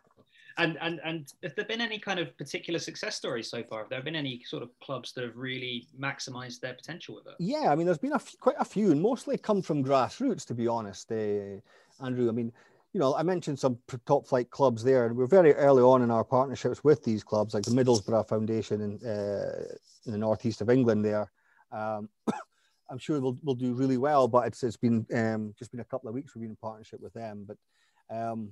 And 0.58 0.78
and 0.82 1.00
and 1.04 1.32
have 1.44 1.56
there 1.56 1.66
been 1.66 1.82
any 1.82 1.98
kind 1.98 2.20
of 2.20 2.38
particular 2.38 2.80
success 2.80 3.16
stories 3.16 3.50
so 3.50 3.64
far? 3.64 3.80
Have 3.80 3.90
there 3.90 4.04
been 4.04 4.16
any 4.16 4.44
sort 4.46 4.62
of 4.62 4.70
clubs 4.84 5.14
that 5.14 5.24
have 5.24 5.38
really 5.38 5.88
maximised 6.00 6.60
their 6.60 6.74
potential 6.74 7.16
with 7.16 7.26
it? 7.26 7.34
Yeah, 7.40 7.72
I 7.72 7.76
mean, 7.76 7.86
there's 7.86 7.98
been 7.98 8.12
a 8.12 8.16
f- 8.16 8.36
quite 8.40 8.58
a 8.60 8.66
few, 8.66 8.92
and 8.92 9.02
mostly 9.02 9.38
come 9.38 9.62
from 9.62 9.84
grassroots, 9.84 10.46
to 10.48 10.54
be 10.54 10.68
honest, 10.68 11.12
uh, 11.12 11.60
Andrew. 12.04 12.28
I 12.28 12.32
mean, 12.32 12.52
you 12.94 13.00
know, 13.00 13.16
I 13.16 13.24
mentioned 13.24 13.58
some 13.58 13.78
top 14.06 14.28
flight 14.28 14.50
clubs 14.50 14.84
there, 14.84 15.06
and 15.06 15.16
we're 15.16 15.28
very 15.28 15.54
early 15.54 15.82
on 15.82 16.02
in 16.02 16.12
our 16.12 16.26
partnerships 16.26 16.84
with 16.84 17.04
these 17.04 17.24
clubs, 17.24 17.54
like 17.54 17.64
the 17.64 17.72
Middlesbrough 17.72 18.28
Foundation 18.28 18.82
in, 18.82 19.08
uh, 19.08 19.76
in 20.06 20.12
the 20.12 20.18
northeast 20.18 20.62
of 20.62 20.70
England. 20.70 21.06
There, 21.06 21.32
um, 21.72 22.10
I'm 22.90 22.98
sure 22.98 23.22
we'll, 23.22 23.38
we'll 23.44 23.56
do 23.56 23.74
really 23.74 23.98
well. 23.98 24.28
But 24.28 24.48
it's 24.48 24.62
it's 24.64 24.76
been 24.76 25.06
um, 25.14 25.54
just 25.58 25.72
been 25.72 25.80
a 25.80 25.86
couple 25.86 26.10
of 26.10 26.16
weeks 26.16 26.36
we've 26.36 26.42
been 26.42 26.52
in 26.52 26.58
partnership 26.58 27.00
with 27.00 27.14
them. 27.14 27.48
But 27.48 27.58
um, 28.14 28.52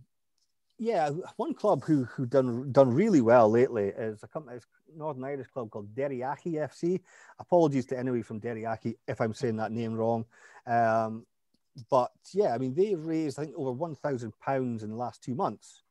yeah, 0.78 1.10
one 1.36 1.54
club 1.54 1.84
who 1.84 2.06
who 2.06 2.26
done 2.26 2.72
done 2.72 2.94
really 2.94 3.20
well 3.20 3.50
lately 3.50 3.88
is 3.90 4.24
a 4.24 4.28
company, 4.28 4.56
it's 4.56 4.68
Northern 4.96 5.26
Irish 5.26 5.48
club 5.48 5.70
called 5.70 5.94
Derriaghy 5.94 6.54
FC. 6.54 7.02
Apologies 7.40 7.88
to 7.88 8.00
anybody 8.00 8.24
from 8.24 8.40
Derriaghy 8.40 8.96
if 9.06 9.20
I'm 9.20 9.34
saying 9.34 9.58
that 9.58 9.74
name 9.74 9.96
wrong. 9.96 10.24
Um, 10.66 11.26
but 11.90 12.12
yeah, 12.34 12.54
I 12.54 12.58
mean 12.58 12.74
they've 12.76 13.00
raised 13.00 13.40
I 13.40 13.46
think 13.46 13.56
over 13.58 13.72
one 13.72 13.96
thousand 13.96 14.34
pounds 14.40 14.84
in 14.84 14.90
the 14.90 14.96
last 14.96 15.24
two 15.24 15.36
months, 15.36 15.84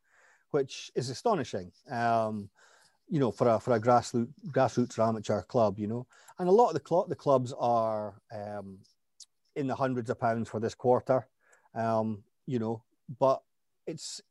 which 0.51 0.91
is 0.95 1.09
astonishing. 1.09 1.71
Um, 1.91 2.49
you 3.09 3.19
know, 3.19 3.31
for 3.31 3.47
a 3.49 3.59
for 3.59 3.73
a 3.73 3.79
grassroots 3.79 4.29
grassroots 4.49 4.99
amateur 4.99 5.41
club, 5.43 5.79
you 5.79 5.87
know, 5.87 6.07
and 6.39 6.47
a 6.49 6.51
lot 6.51 6.69
of 6.69 6.75
the 6.75 6.87
cl- 6.87 7.07
the 7.07 7.15
clubs 7.15 7.53
are 7.59 8.21
um, 8.33 8.79
in 9.55 9.67
the 9.67 9.75
hundreds 9.75 10.09
of 10.09 10.19
pounds 10.19 10.49
for 10.49 10.59
this 10.59 10.75
quarter, 10.75 11.27
um, 11.75 12.23
you 12.47 12.59
know, 12.59 12.83
but 13.19 13.41
it's 13.87 14.21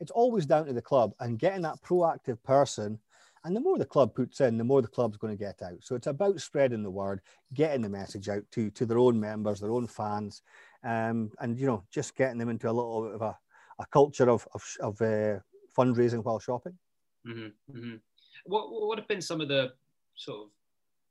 it's 0.00 0.10
always 0.10 0.46
down 0.46 0.66
to 0.66 0.72
the 0.72 0.82
club 0.82 1.14
and 1.20 1.38
getting 1.38 1.62
that 1.62 1.82
proactive 1.82 2.42
person. 2.42 2.98
And 3.44 3.54
the 3.56 3.60
more 3.60 3.78
the 3.78 3.86
club 3.86 4.14
puts 4.14 4.40
in, 4.40 4.58
the 4.58 4.64
more 4.64 4.82
the 4.82 4.88
club's 4.88 5.16
going 5.16 5.36
to 5.36 5.42
get 5.42 5.62
out. 5.62 5.78
So 5.80 5.94
it's 5.94 6.08
about 6.08 6.40
spreading 6.40 6.82
the 6.82 6.90
word, 6.90 7.20
getting 7.54 7.82
the 7.82 7.88
message 7.88 8.28
out 8.28 8.42
to, 8.52 8.70
to 8.70 8.84
their 8.84 8.98
own 8.98 9.20
members, 9.20 9.60
their 9.60 9.70
own 9.70 9.86
fans, 9.86 10.42
um, 10.86 11.32
and 11.40 11.58
you 11.58 11.66
know, 11.66 11.84
just 11.90 12.16
getting 12.16 12.38
them 12.38 12.48
into 12.48 12.70
a 12.70 12.72
little 12.72 13.02
bit 13.02 13.14
of 13.14 13.22
a, 13.22 13.36
a 13.80 13.86
culture 13.92 14.30
of, 14.30 14.46
of, 14.54 14.62
of 14.80 15.00
uh, 15.02 15.38
fundraising 15.76 16.22
while 16.22 16.38
shopping. 16.38 16.78
Mm-hmm, 17.26 17.76
mm-hmm. 17.76 17.96
What, 18.44 18.68
what 18.70 18.98
have 18.98 19.08
been 19.08 19.20
some 19.20 19.40
of 19.40 19.48
the 19.48 19.72
sort 20.14 20.44
of 20.44 20.48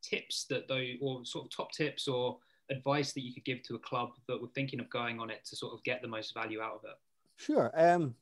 tips 0.01 0.45
that 0.49 0.67
they, 0.67 0.97
or 1.01 1.25
sort 1.25 1.45
of 1.45 1.51
top 1.55 1.71
tips 1.73 2.07
or 2.07 2.37
advice 2.71 3.11
that 3.13 3.21
you 3.21 3.33
could 3.33 3.43
give 3.43 3.61
to 3.63 3.75
a 3.75 3.79
club 3.79 4.11
that 4.27 4.41
were 4.41 4.47
thinking 4.55 4.79
of 4.79 4.89
going 4.89 5.19
on 5.19 5.29
it 5.29 5.43
to 5.45 5.55
sort 5.55 5.73
of 5.73 5.83
get 5.83 6.01
the 6.01 6.07
most 6.07 6.33
value 6.33 6.61
out 6.61 6.75
of 6.75 6.81
it? 6.85 6.97
Sure. 7.37 7.71
Um, 7.75 8.15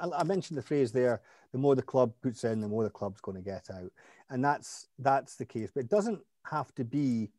I 0.00 0.24
mentioned 0.24 0.56
the 0.56 0.62
phrase 0.62 0.90
there: 0.90 1.20
the 1.52 1.58
more 1.58 1.74
the 1.74 1.82
club 1.82 2.12
puts 2.22 2.44
in, 2.44 2.60
the 2.60 2.68
more 2.68 2.84
the 2.84 2.90
club's 2.90 3.20
going 3.20 3.36
to 3.36 3.42
get 3.42 3.68
out, 3.70 3.92
and 4.30 4.42
that's 4.42 4.88
that's 4.98 5.36
the 5.36 5.44
case. 5.44 5.70
But 5.74 5.84
it 5.84 5.90
doesn't 5.90 6.20
have 6.46 6.74
to 6.76 6.84
be, 6.84 7.30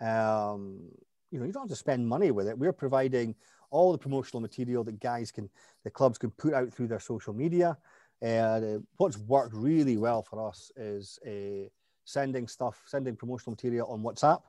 um, 0.00 0.88
you 1.32 1.38
know, 1.38 1.46
you 1.46 1.52
don't 1.52 1.62
have 1.62 1.70
to 1.70 1.76
spend 1.76 2.06
money 2.06 2.30
with 2.30 2.46
it. 2.46 2.58
We're 2.58 2.72
providing 2.72 3.34
all 3.70 3.90
the 3.90 3.98
promotional 3.98 4.40
material 4.40 4.84
that 4.84 5.00
guys 5.00 5.32
can, 5.32 5.48
the 5.82 5.90
clubs 5.90 6.18
can 6.18 6.30
put 6.30 6.52
out 6.52 6.72
through 6.72 6.88
their 6.88 7.00
social 7.00 7.32
media. 7.32 7.76
And 8.20 8.64
uh, 8.64 8.80
what's 8.98 9.18
worked 9.18 9.54
really 9.54 9.96
well 9.96 10.22
for 10.22 10.46
us 10.46 10.70
is 10.76 11.18
uh, 11.26 11.68
sending 12.04 12.46
stuff, 12.46 12.82
sending 12.86 13.16
promotional 13.16 13.52
material 13.52 13.88
on 13.88 14.02
WhatsApp. 14.02 14.42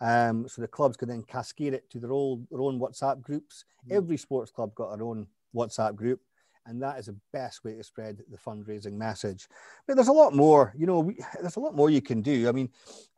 Um, 0.00 0.46
so 0.46 0.60
the 0.60 0.68
clubs 0.68 0.96
can 0.96 1.08
then 1.08 1.22
cascade 1.22 1.72
it 1.72 1.88
to 1.90 1.98
their 1.98 2.12
own 2.12 2.46
their 2.50 2.60
own 2.60 2.78
WhatsApp 2.78 3.22
groups. 3.22 3.64
Mm. 3.88 3.96
Every 3.96 4.18
sports 4.18 4.50
club 4.50 4.74
got 4.74 4.94
their 4.94 5.06
own 5.06 5.26
WhatsApp 5.54 5.94
group 5.94 6.20
and 6.66 6.82
that 6.82 6.98
is 6.98 7.06
the 7.06 7.16
best 7.32 7.64
way 7.64 7.74
to 7.74 7.84
spread 7.84 8.22
the 8.30 8.36
fundraising 8.36 8.94
message. 8.94 9.48
But 9.86 9.94
there's 9.94 10.08
a 10.08 10.12
lot 10.12 10.34
more, 10.34 10.74
you 10.76 10.86
know, 10.86 11.00
we, 11.00 11.16
there's 11.40 11.56
a 11.56 11.60
lot 11.60 11.74
more 11.74 11.90
you 11.90 12.02
can 12.02 12.22
do. 12.22 12.48
I 12.48 12.52
mean, 12.52 12.68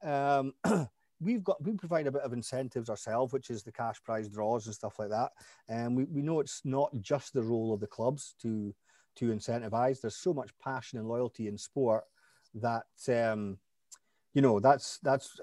um, 0.03 0.53
we've 1.21 1.45
got 1.45 1.63
we 1.65 1.73
provide 1.73 2.07
a 2.07 2.13
bit 2.13 2.23
of 2.23 2.33
incentives 2.33 2.91
ourselves, 2.91 3.33
which 3.33 3.51
is 3.51 3.63
the 3.63 3.73
cash 3.73 4.03
prize 4.03 4.29
draws 4.29 4.67
and 4.67 4.75
stuff 4.75 4.99
like 4.99 5.11
that. 5.11 5.31
And 5.69 5.97
we, 5.97 6.05
we 6.05 6.23
know 6.23 6.41
it's 6.41 6.63
not 6.65 6.91
just 7.01 7.33
the 7.33 7.43
role 7.43 7.73
of 7.73 7.81
the 7.81 7.87
clubs 7.87 8.35
to 8.43 8.75
to 9.17 9.27
incentivize. 9.27 10.01
There's 10.01 10.17
so 10.17 10.33
much 10.33 10.51
passion 10.63 10.99
and 10.99 11.09
loyalty 11.09 11.49
in 11.49 11.59
sport 11.59 12.05
that 12.55 12.87
um, 13.09 13.59
you 14.35 14.43
know 14.43 14.61
that's 14.61 14.99
that's 15.03 15.41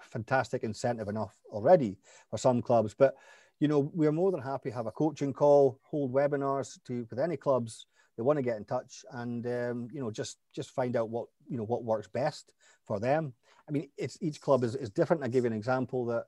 fantastic 0.00 0.62
incentive 0.62 1.08
enough 1.08 1.36
already 1.50 1.98
for 2.30 2.38
some 2.38 2.62
clubs, 2.62 2.94
but 2.94 3.14
you 3.58 3.68
know, 3.68 3.90
we're 3.94 4.12
more 4.12 4.30
than 4.30 4.42
happy 4.42 4.70
to 4.70 4.76
have 4.76 4.86
a 4.86 4.92
coaching 4.92 5.32
call, 5.32 5.80
hold 5.82 6.12
webinars 6.12 6.78
to 6.84 7.06
with 7.08 7.18
any 7.18 7.36
clubs 7.36 7.86
that 8.16 8.24
want 8.24 8.38
to 8.38 8.42
get 8.42 8.56
in 8.56 8.64
touch, 8.64 9.04
and 9.12 9.46
um, 9.46 9.88
you 9.92 10.00
know, 10.00 10.10
just 10.10 10.38
just 10.54 10.70
find 10.70 10.96
out 10.96 11.08
what 11.08 11.28
you 11.48 11.56
know 11.56 11.64
what 11.64 11.84
works 11.84 12.08
best 12.08 12.52
for 12.84 13.00
them. 13.00 13.32
I 13.68 13.72
mean, 13.72 13.88
it's 13.96 14.18
each 14.20 14.40
club 14.40 14.64
is, 14.64 14.74
is 14.76 14.90
different. 14.90 15.22
I 15.22 15.28
give 15.28 15.44
you 15.44 15.50
an 15.50 15.56
example 15.56 16.04
that 16.06 16.26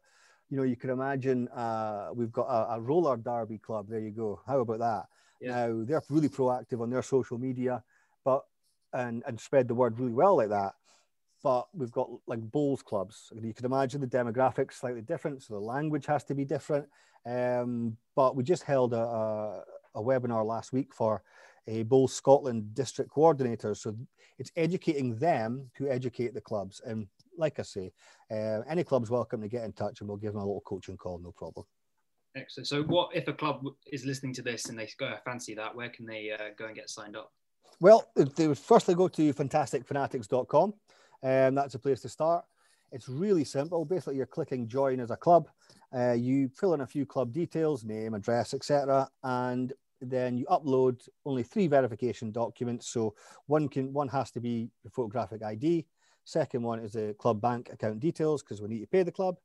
you 0.51 0.57
know 0.57 0.63
you 0.63 0.77
can 0.77 0.91
imagine 0.91 1.49
uh, 1.49 2.11
we've 2.15 2.33
got 2.33 2.47
a, 2.47 2.75
a, 2.75 2.81
roller 2.81 3.17
derby 3.17 3.59
club. 3.59 3.87
There 3.89 4.01
you 4.01 4.11
go. 4.11 4.41
How 4.47 4.61
about 4.61 4.79
that? 4.79 5.07
Yeah. 5.41 5.67
Now 5.67 5.85
they're 5.85 6.03
really 6.09 6.29
proactive 6.29 6.81
on 6.81 6.91
their 6.91 7.03
social 7.03 7.39
media, 7.39 7.83
but 8.25 8.45
and 8.93 9.23
and 9.27 9.39
spread 9.39 9.69
the 9.69 9.75
word 9.75 9.99
really 9.99 10.15
well 10.15 10.37
like 10.37 10.49
that 10.49 10.75
but 11.43 11.69
we've 11.73 11.93
got 11.93 12.11
like 12.27 12.41
bowls 12.41 12.83
clubs. 12.83 13.33
You 13.41 13.55
can 13.55 13.67
imagine 13.67 14.01
the 14.01 14.07
demographics 14.07 14.75
slightly 14.75 15.03
different, 15.03 15.43
so 15.43 15.55
the 15.55 15.61
language 15.61 16.07
has 16.07 16.25
to 16.25 16.35
be 16.35 16.45
different. 16.45 16.87
Um, 17.27 17.97
but 18.17 18.37
we 18.37 18.43
just 18.43 18.63
held 18.63 18.93
a, 18.93 19.01
a, 19.01 19.65
a, 19.97 20.03
webinar 20.03 20.45
last 20.45 20.73
week 20.73 20.95
for 20.95 21.23
a 21.67 21.83
Bowl 21.83 22.09
Scotland 22.09 22.75
district 22.75 23.11
coordinators. 23.11 23.79
So 23.79 23.97
it's 24.39 24.53
educating 24.57 25.17
them 25.17 25.71
to 25.77 25.89
educate 25.89 26.33
the 26.33 26.41
clubs. 26.41 26.81
And 26.85 27.07
like 27.39 27.59
I 27.59 27.63
say, 27.63 27.93
uh, 28.31 28.61
any 28.69 28.85
club's 28.85 29.11
welcome 29.11 29.41
to 29.41 29.49
get 29.49 29.65
in 29.65 29.73
touch 29.73 30.01
and 30.01 30.09
we'll 30.09 30.19
give 30.19 30.33
them 30.33 30.43
a 30.43 30.45
little 30.45 30.63
coaching 30.63 30.97
call, 30.97 31.19
no 31.19 31.33
problem. 31.33 31.65
Excellent. 32.37 32.69
So, 32.69 32.83
what 32.83 33.11
if 33.15 33.27
a 33.29 33.33
club 33.33 33.65
is 33.91 34.05
listening 34.05 34.35
to 34.35 34.43
this 34.43 34.67
and 34.69 34.79
they 34.79 34.89
go 34.99 35.15
fancy 35.25 35.55
that? 35.55 35.75
Where 35.75 35.89
can 35.89 36.07
they 36.07 36.31
uh, 36.31 36.51
go 36.57 36.67
and 36.67 36.75
get 36.75 36.91
signed 36.91 37.17
up? 37.17 37.33
Well, 37.81 38.11
they 38.15 38.49
would 38.49 38.59
firstly 38.59 38.95
go 38.95 39.09
to 39.09 39.33
fantasticfanatics.com, 39.33 40.75
and 41.23 41.49
um, 41.49 41.55
that's 41.55 41.75
a 41.75 41.79
place 41.79 42.03
to 42.03 42.09
start. 42.09 42.45
It's 42.93 43.09
really 43.09 43.45
simple. 43.45 43.85
Basically, 43.85 44.17
you're 44.17 44.27
clicking 44.27 44.69
join 44.69 45.01
as 45.01 45.11
a 45.11 45.17
club, 45.17 45.49
uh, 45.95 46.13
you 46.13 46.49
fill 46.49 46.75
in 46.75 46.81
a 46.83 46.87
few 46.87 47.07
club 47.07 47.33
details, 47.33 47.85
name, 47.85 48.15
address, 48.15 48.55
etc., 48.55 49.09
and 49.23 49.73
then 50.01 50.37
you 50.37 50.45
upload 50.47 51.09
only 51.25 51.43
three 51.43 51.67
verification 51.67 52.31
documents. 52.31 52.89
So 52.89 53.15
one 53.47 53.69
can 53.69 53.93
one 53.93 54.09
has 54.09 54.31
to 54.33 54.41
be 54.41 54.71
the 54.85 54.91
photographic 54.91 55.43
ID. 55.43 55.87
Second 56.29 56.63
one 56.63 56.79
is 56.81 56.93
the 56.93 57.15
club 57.19 57.41
bank 57.41 57.71
account 57.73 58.01
details 58.01 58.43
because 58.43 58.61
we 58.61 58.69
need 58.69 58.81
to 58.81 58.87
pay 58.87 59.03
the 59.03 59.11
club. 59.11 59.39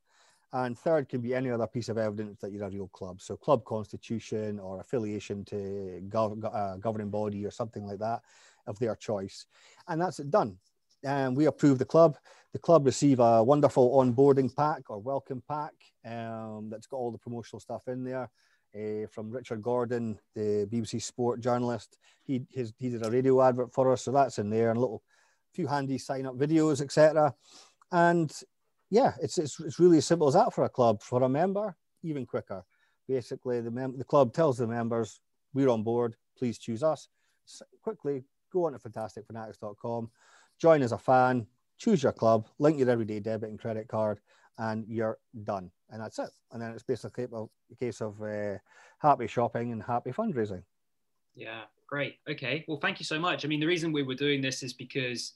And 0.51 0.77
third 0.77 1.07
can 1.07 1.21
be 1.21 1.33
any 1.33 1.49
other 1.49 1.65
piece 1.65 1.87
of 1.87 1.97
evidence 1.97 2.41
that 2.41 2.51
you're 2.51 2.65
a 2.65 2.69
real 2.69 2.89
club. 2.89 3.21
So 3.21 3.37
club 3.37 3.63
constitution 3.63 4.59
or 4.59 4.81
affiliation 4.81 5.45
to 5.45 6.01
gov- 6.09 6.43
uh, 6.43 6.75
governing 6.77 7.09
body 7.09 7.45
or 7.45 7.51
something 7.51 7.85
like 7.85 7.99
that 7.99 8.21
of 8.67 8.77
their 8.79 8.95
choice. 8.95 9.45
And 9.87 10.01
that's 10.01 10.19
it 10.19 10.29
done 10.29 10.57
and 11.03 11.35
we 11.35 11.45
approve 11.45 11.79
the 11.79 11.85
club. 11.85 12.17
The 12.53 12.59
club 12.59 12.85
receive 12.85 13.19
a 13.19 13.43
wonderful 13.43 13.91
onboarding 13.91 14.55
pack 14.55 14.89
or 14.89 14.99
welcome 14.99 15.41
pack 15.47 15.73
um, 16.05 16.69
that's 16.69 16.87
got 16.87 16.97
all 16.97 17.11
the 17.11 17.17
promotional 17.17 17.59
stuff 17.59 17.87
in 17.87 18.03
there. 18.03 18.29
Uh, 18.75 19.05
from 19.07 19.29
Richard 19.29 19.61
Gordon, 19.61 20.17
the 20.33 20.67
BBC 20.71 21.01
Sport 21.01 21.39
journalist, 21.39 21.97
he 22.23 22.41
his, 22.49 22.73
he 22.79 22.89
did 22.89 23.05
a 23.05 23.11
radio 23.11 23.39
advert 23.41 23.71
for 23.71 23.91
us, 23.91 24.01
so 24.01 24.11
that's 24.11 24.39
in 24.39 24.49
there, 24.49 24.69
and 24.69 24.77
a 24.77 24.81
little 24.81 25.03
few 25.53 25.67
handy 25.67 25.97
sign 25.97 26.25
up 26.25 26.37
videos, 26.37 26.81
etc. 26.81 27.33
And 27.91 28.31
yeah, 28.89 29.13
it's, 29.21 29.37
it's 29.37 29.59
it's 29.59 29.79
really 29.79 29.97
as 29.97 30.05
simple 30.05 30.27
as 30.27 30.33
that 30.33 30.53
for 30.53 30.63
a 30.63 30.69
club. 30.69 31.01
For 31.01 31.23
a 31.23 31.29
member, 31.29 31.75
even 32.03 32.25
quicker. 32.25 32.63
Basically, 33.07 33.61
the 33.61 33.71
mem- 33.71 33.97
the 33.97 34.03
club 34.03 34.33
tells 34.33 34.57
the 34.57 34.67
members 34.67 35.19
we're 35.53 35.69
on 35.69 35.83
board. 35.83 36.15
Please 36.37 36.57
choose 36.57 36.83
us. 36.83 37.09
So 37.45 37.65
quickly 37.81 38.23
go 38.51 38.65
on 38.65 38.73
to 38.73 38.79
fantasticfanatics.com 38.79 40.09
join 40.59 40.81
as 40.81 40.91
a 40.91 40.97
fan, 40.97 41.45
choose 41.77 42.03
your 42.03 42.11
club, 42.11 42.47
link 42.59 42.79
your 42.79 42.89
everyday 42.89 43.19
debit 43.19 43.49
and 43.49 43.59
credit 43.59 43.87
card, 43.87 44.19
and 44.57 44.85
you're 44.87 45.17
done. 45.43 45.69
And 45.89 46.01
that's 46.01 46.19
it. 46.19 46.29
And 46.51 46.61
then 46.61 46.71
it's 46.71 46.83
basically 46.83 47.25
a 47.25 47.75
case 47.75 48.01
of 48.01 48.21
uh, 48.21 48.57
happy 48.99 49.27
shopping 49.27 49.71
and 49.71 49.83
happy 49.83 50.11
fundraising. 50.11 50.63
Yeah, 51.35 51.63
great. 51.87 52.17
Okay. 52.29 52.63
Well, 52.67 52.79
thank 52.79 52.99
you 52.99 53.05
so 53.05 53.19
much. 53.19 53.43
I 53.43 53.47
mean, 53.47 53.59
the 53.59 53.65
reason 53.65 53.91
we 53.91 54.03
were 54.03 54.15
doing 54.15 54.41
this 54.41 54.63
is 54.63 54.73
because 54.73 55.33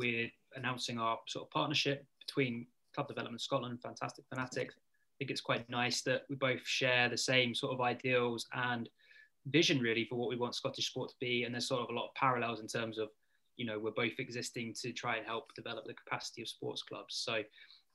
we're 0.00 0.30
announcing 0.56 0.98
our 0.98 1.18
sort 1.28 1.46
of 1.46 1.50
partnership 1.50 2.06
between 2.26 2.66
Club 2.94 3.06
Development 3.06 3.40
Scotland 3.40 3.72
and 3.72 3.82
Fantastic 3.82 4.24
Fanatics. 4.30 4.74
I 4.78 5.14
think 5.18 5.30
it's 5.30 5.42
quite 5.42 5.68
nice 5.68 6.00
that 6.02 6.22
we 6.30 6.36
both 6.36 6.66
share 6.66 7.10
the 7.10 7.18
same 7.18 7.54
sort 7.54 7.74
of 7.74 7.82
ideals 7.82 8.46
and 8.54 8.88
vision 9.46 9.78
really 9.78 10.06
for 10.06 10.16
what 10.16 10.30
we 10.30 10.36
want 10.36 10.54
Scottish 10.54 10.88
sport 10.88 11.10
to 11.10 11.16
be. 11.20 11.44
And 11.44 11.54
there's 11.54 11.68
sort 11.68 11.82
of 11.82 11.90
a 11.90 11.92
lot 11.92 12.08
of 12.08 12.14
parallels 12.14 12.60
in 12.60 12.66
terms 12.66 12.96
of 12.98 13.10
you 13.60 13.66
know 13.66 13.78
we're 13.78 13.90
both 13.90 14.18
existing 14.18 14.74
to 14.80 14.90
try 14.90 15.16
and 15.16 15.26
help 15.26 15.54
develop 15.54 15.84
the 15.84 15.92
capacity 15.92 16.40
of 16.40 16.48
sports 16.48 16.82
clubs 16.82 17.14
so 17.14 17.34
it 17.34 17.50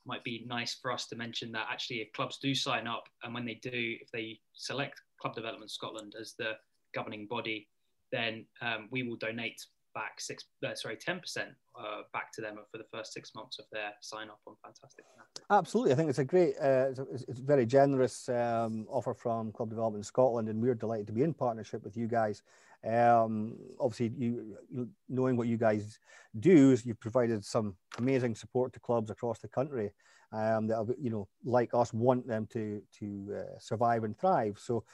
might 0.06 0.22
be 0.22 0.44
nice 0.46 0.78
for 0.80 0.92
us 0.92 1.08
to 1.08 1.16
mention 1.16 1.50
that 1.50 1.66
actually 1.68 1.96
if 1.96 2.12
clubs 2.12 2.38
do 2.38 2.54
sign 2.54 2.86
up 2.86 3.08
and 3.24 3.34
when 3.34 3.44
they 3.44 3.54
do 3.54 3.96
if 4.00 4.08
they 4.12 4.38
select 4.54 5.00
club 5.20 5.34
development 5.34 5.68
scotland 5.68 6.14
as 6.20 6.34
the 6.38 6.52
governing 6.94 7.26
body 7.26 7.66
then 8.12 8.46
um, 8.62 8.86
we 8.92 9.02
will 9.02 9.16
donate 9.16 9.66
back 9.96 10.20
six, 10.20 10.44
uh, 10.64 10.74
sorry, 10.74 10.96
ten 10.96 11.18
percent 11.18 11.48
uh, 11.76 12.02
back 12.12 12.30
to 12.34 12.42
them 12.42 12.56
for 12.70 12.78
the 12.78 12.84
first 12.92 13.12
six 13.12 13.34
months 13.34 13.58
of 13.58 13.64
their 13.72 13.92
sign 14.00 14.28
up 14.28 14.38
on 14.46 14.54
Fantastic. 14.62 15.06
Absolutely, 15.50 15.92
I 15.92 15.96
think 15.96 16.10
it's 16.10 16.18
a 16.18 16.24
great, 16.24 16.54
uh, 16.62 16.88
it's, 16.90 16.98
a, 16.98 17.06
it's, 17.28 17.40
a, 17.40 17.42
very 17.42 17.66
generous 17.66 18.28
um, 18.28 18.86
offer 18.90 19.14
from 19.14 19.52
Club 19.52 19.70
Development 19.70 20.04
Scotland, 20.04 20.48
and 20.48 20.60
we're 20.60 20.74
delighted 20.74 21.06
to 21.06 21.12
be 21.12 21.22
in 21.22 21.32
partnership 21.32 21.82
with 21.82 21.96
you 21.96 22.06
guys. 22.06 22.42
Um, 22.86 23.56
obviously, 23.80 24.12
you, 24.18 24.56
you, 24.70 24.88
knowing 25.08 25.36
what 25.36 25.48
you 25.48 25.56
guys 25.56 25.98
do 26.38 26.72
is 26.72 26.84
you've 26.84 27.00
provided 27.00 27.44
some 27.44 27.74
amazing 27.98 28.34
support 28.34 28.72
to 28.74 28.80
clubs 28.80 29.10
across 29.10 29.38
the 29.38 29.48
country 29.48 29.92
um, 30.32 30.66
that 30.66 30.94
you 31.00 31.10
know, 31.10 31.26
like 31.44 31.70
us, 31.72 31.92
want 31.92 32.26
them 32.26 32.46
to 32.52 32.82
to 32.98 33.36
uh, 33.38 33.58
survive 33.58 34.04
and 34.04 34.18
thrive. 34.18 34.58
So, 34.62 34.84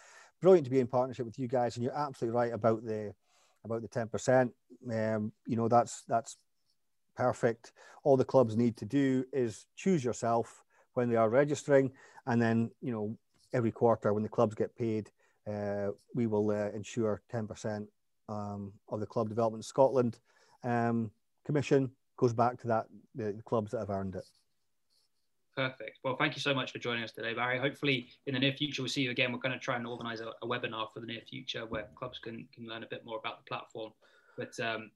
brilliant 0.40 0.66
to 0.66 0.70
be 0.70 0.80
in 0.80 0.86
partnership 0.86 1.26
with 1.26 1.38
you 1.38 1.48
guys, 1.48 1.76
and 1.76 1.84
you're 1.84 1.96
absolutely 1.96 2.36
right 2.36 2.52
about 2.52 2.84
the 2.84 3.14
about 3.64 3.82
the 3.82 3.88
10%. 3.88 4.50
Um, 4.90 5.32
you 5.46 5.56
know, 5.56 5.68
that's 5.68 6.02
that's 6.08 6.36
perfect. 7.16 7.72
All 8.04 8.16
the 8.16 8.24
clubs 8.24 8.56
need 8.56 8.76
to 8.78 8.84
do 8.84 9.24
is 9.32 9.66
choose 9.76 10.04
yourself 10.04 10.64
when 10.94 11.08
they 11.08 11.16
are 11.16 11.28
registering, 11.28 11.92
and 12.26 12.40
then 12.40 12.70
you 12.80 12.92
know 12.92 13.16
every 13.52 13.70
quarter 13.70 14.12
when 14.12 14.22
the 14.22 14.28
clubs 14.28 14.54
get 14.54 14.76
paid, 14.76 15.10
uh, 15.50 15.88
we 16.14 16.26
will 16.26 16.50
uh, 16.50 16.70
ensure 16.70 17.22
10% 17.32 17.86
um, 18.28 18.72
of 18.88 19.00
the 19.00 19.06
club 19.06 19.28
development 19.28 19.64
Scotland 19.64 20.18
um, 20.64 21.10
commission 21.44 21.90
goes 22.16 22.32
back 22.32 22.58
to 22.60 22.68
that 22.68 22.86
the, 23.14 23.32
the 23.32 23.42
clubs 23.42 23.70
that 23.72 23.78
have 23.78 23.90
earned 23.90 24.14
it. 24.14 24.24
Perfect. 25.54 25.98
Well, 26.02 26.16
thank 26.16 26.34
you 26.34 26.40
so 26.40 26.54
much 26.54 26.72
for 26.72 26.78
joining 26.78 27.04
us 27.04 27.12
today, 27.12 27.34
Barry. 27.34 27.58
Hopefully, 27.58 28.08
in 28.26 28.34
the 28.34 28.40
near 28.40 28.52
future, 28.52 28.80
we'll 28.80 28.88
see 28.88 29.02
you 29.02 29.10
again. 29.10 29.32
We're 29.32 29.38
going 29.38 29.52
to 29.52 29.58
try 29.58 29.76
and 29.76 29.86
organise 29.86 30.20
a, 30.20 30.32
a, 30.42 30.46
webinar 30.46 30.90
for 30.92 31.00
the 31.00 31.06
near 31.06 31.20
future 31.28 31.66
where 31.66 31.88
clubs 31.94 32.18
can, 32.18 32.48
can 32.54 32.66
learn 32.66 32.82
a 32.82 32.86
bit 32.86 33.04
more 33.04 33.18
about 33.18 33.44
the 33.44 33.48
platform. 33.48 33.92
But 34.38 34.58
um, 34.60 34.90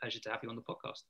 pleasure 0.00 0.18
to 0.20 0.30
have 0.30 0.40
you 0.42 0.48
on 0.48 0.56
the 0.56 0.62
podcast. 0.62 1.02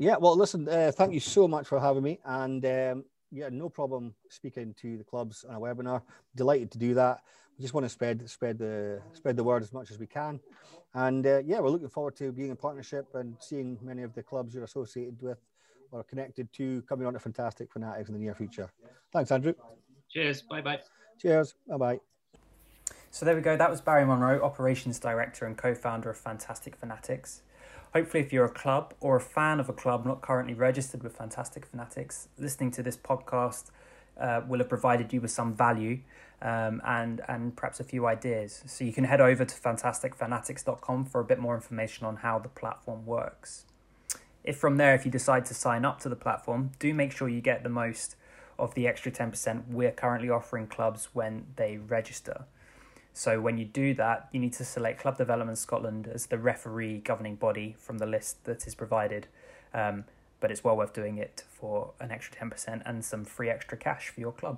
Yeah, 0.00 0.16
well, 0.16 0.36
listen, 0.36 0.68
uh, 0.68 0.90
thank 0.94 1.12
you 1.12 1.20
so 1.20 1.46
much 1.46 1.68
for 1.68 1.78
having 1.78 2.02
me. 2.02 2.18
And 2.24 2.64
um, 2.64 3.04
yeah, 3.30 3.50
no 3.50 3.68
problem 3.68 4.14
speaking 4.30 4.74
to 4.80 4.98
the 4.98 5.04
clubs 5.04 5.44
on 5.48 5.54
a 5.54 5.60
webinar. 5.60 6.02
Delighted 6.34 6.72
to 6.72 6.78
do 6.78 6.94
that. 6.94 7.20
We 7.56 7.62
just 7.62 7.74
want 7.74 7.84
to 7.84 7.88
spread 7.88 8.28
spread 8.28 8.58
the 8.58 9.00
spread 9.12 9.36
the 9.36 9.44
word 9.44 9.62
as 9.62 9.72
much 9.72 9.90
as 9.90 9.98
we 9.98 10.06
can. 10.06 10.40
And 10.94 11.26
uh, 11.26 11.42
yeah, 11.44 11.60
we're 11.60 11.70
looking 11.70 11.88
forward 11.88 12.16
to 12.16 12.32
being 12.32 12.50
in 12.50 12.56
partnership 12.56 13.06
and 13.14 13.36
seeing 13.40 13.78
many 13.82 14.02
of 14.02 14.14
the 14.14 14.22
clubs 14.22 14.54
you're 14.54 14.64
associated 14.64 15.20
with 15.20 15.38
or 15.90 16.04
connected 16.04 16.52
to 16.54 16.82
coming 16.82 17.06
on 17.06 17.12
to 17.12 17.18
Fantastic 17.18 17.72
Fanatics 17.72 18.08
in 18.08 18.14
the 18.14 18.20
near 18.20 18.34
future. 18.34 18.70
Thanks, 19.12 19.30
Andrew. 19.30 19.54
Cheers. 20.10 20.42
Bye 20.42 20.60
bye. 20.60 20.80
Cheers. 21.20 21.54
Bye 21.68 21.76
bye. 21.76 22.00
So 23.10 23.24
there 23.24 23.34
we 23.34 23.40
go. 23.40 23.56
That 23.56 23.70
was 23.70 23.80
Barry 23.80 24.04
Monroe, 24.04 24.42
Operations 24.42 24.98
Director 24.98 25.46
and 25.46 25.56
co 25.56 25.74
founder 25.74 26.10
of 26.10 26.18
Fantastic 26.18 26.76
Fanatics. 26.76 27.42
Hopefully, 27.94 28.22
if 28.22 28.32
you're 28.32 28.44
a 28.44 28.50
club 28.50 28.94
or 29.00 29.16
a 29.16 29.20
fan 29.20 29.60
of 29.60 29.68
a 29.68 29.72
club 29.72 30.04
not 30.04 30.20
currently 30.20 30.54
registered 30.54 31.02
with 31.02 31.16
Fantastic 31.16 31.64
Fanatics, 31.64 32.28
listening 32.38 32.70
to 32.72 32.82
this 32.82 32.96
podcast 32.96 33.70
uh, 34.18 34.42
will 34.46 34.58
have 34.58 34.68
provided 34.68 35.12
you 35.12 35.20
with 35.20 35.30
some 35.30 35.54
value 35.54 36.00
um, 36.42 36.82
and 36.84 37.22
and 37.28 37.56
perhaps 37.56 37.80
a 37.80 37.84
few 37.84 38.06
ideas. 38.06 38.62
So 38.66 38.84
you 38.84 38.92
can 38.92 39.04
head 39.04 39.20
over 39.20 39.44
to 39.44 39.54
fantasticfanatics.com 39.54 41.06
for 41.06 41.20
a 41.20 41.24
bit 41.24 41.38
more 41.38 41.54
information 41.54 42.06
on 42.06 42.16
how 42.16 42.38
the 42.38 42.48
platform 42.48 43.06
works. 43.06 43.64
If 44.48 44.56
from 44.56 44.78
there, 44.78 44.94
if 44.94 45.04
you 45.04 45.10
decide 45.10 45.44
to 45.44 45.54
sign 45.54 45.84
up 45.84 46.00
to 46.00 46.08
the 46.08 46.16
platform, 46.16 46.70
do 46.78 46.94
make 46.94 47.12
sure 47.12 47.28
you 47.28 47.42
get 47.42 47.64
the 47.64 47.68
most 47.68 48.16
of 48.58 48.74
the 48.74 48.88
extra 48.88 49.12
10% 49.12 49.68
we're 49.68 49.90
currently 49.90 50.30
offering 50.30 50.66
clubs 50.66 51.10
when 51.12 51.44
they 51.56 51.76
register. 51.76 52.46
So 53.12 53.42
when 53.42 53.58
you 53.58 53.66
do 53.66 53.92
that, 53.92 54.30
you 54.32 54.40
need 54.40 54.54
to 54.54 54.64
select 54.64 55.02
Club 55.02 55.18
Development 55.18 55.58
Scotland 55.58 56.08
as 56.08 56.28
the 56.28 56.38
referee 56.38 57.00
governing 57.00 57.34
body 57.34 57.76
from 57.78 57.98
the 57.98 58.06
list 58.06 58.42
that 58.44 58.66
is 58.66 58.74
provided. 58.74 59.26
Um, 59.74 60.04
but 60.40 60.50
it's 60.50 60.64
well 60.64 60.78
worth 60.78 60.94
doing 60.94 61.18
it 61.18 61.44
for 61.50 61.90
an 62.00 62.10
extra 62.10 62.34
10% 62.34 62.80
and 62.86 63.04
some 63.04 63.26
free 63.26 63.50
extra 63.50 63.76
cash 63.76 64.08
for 64.08 64.20
your 64.20 64.32
club. 64.32 64.56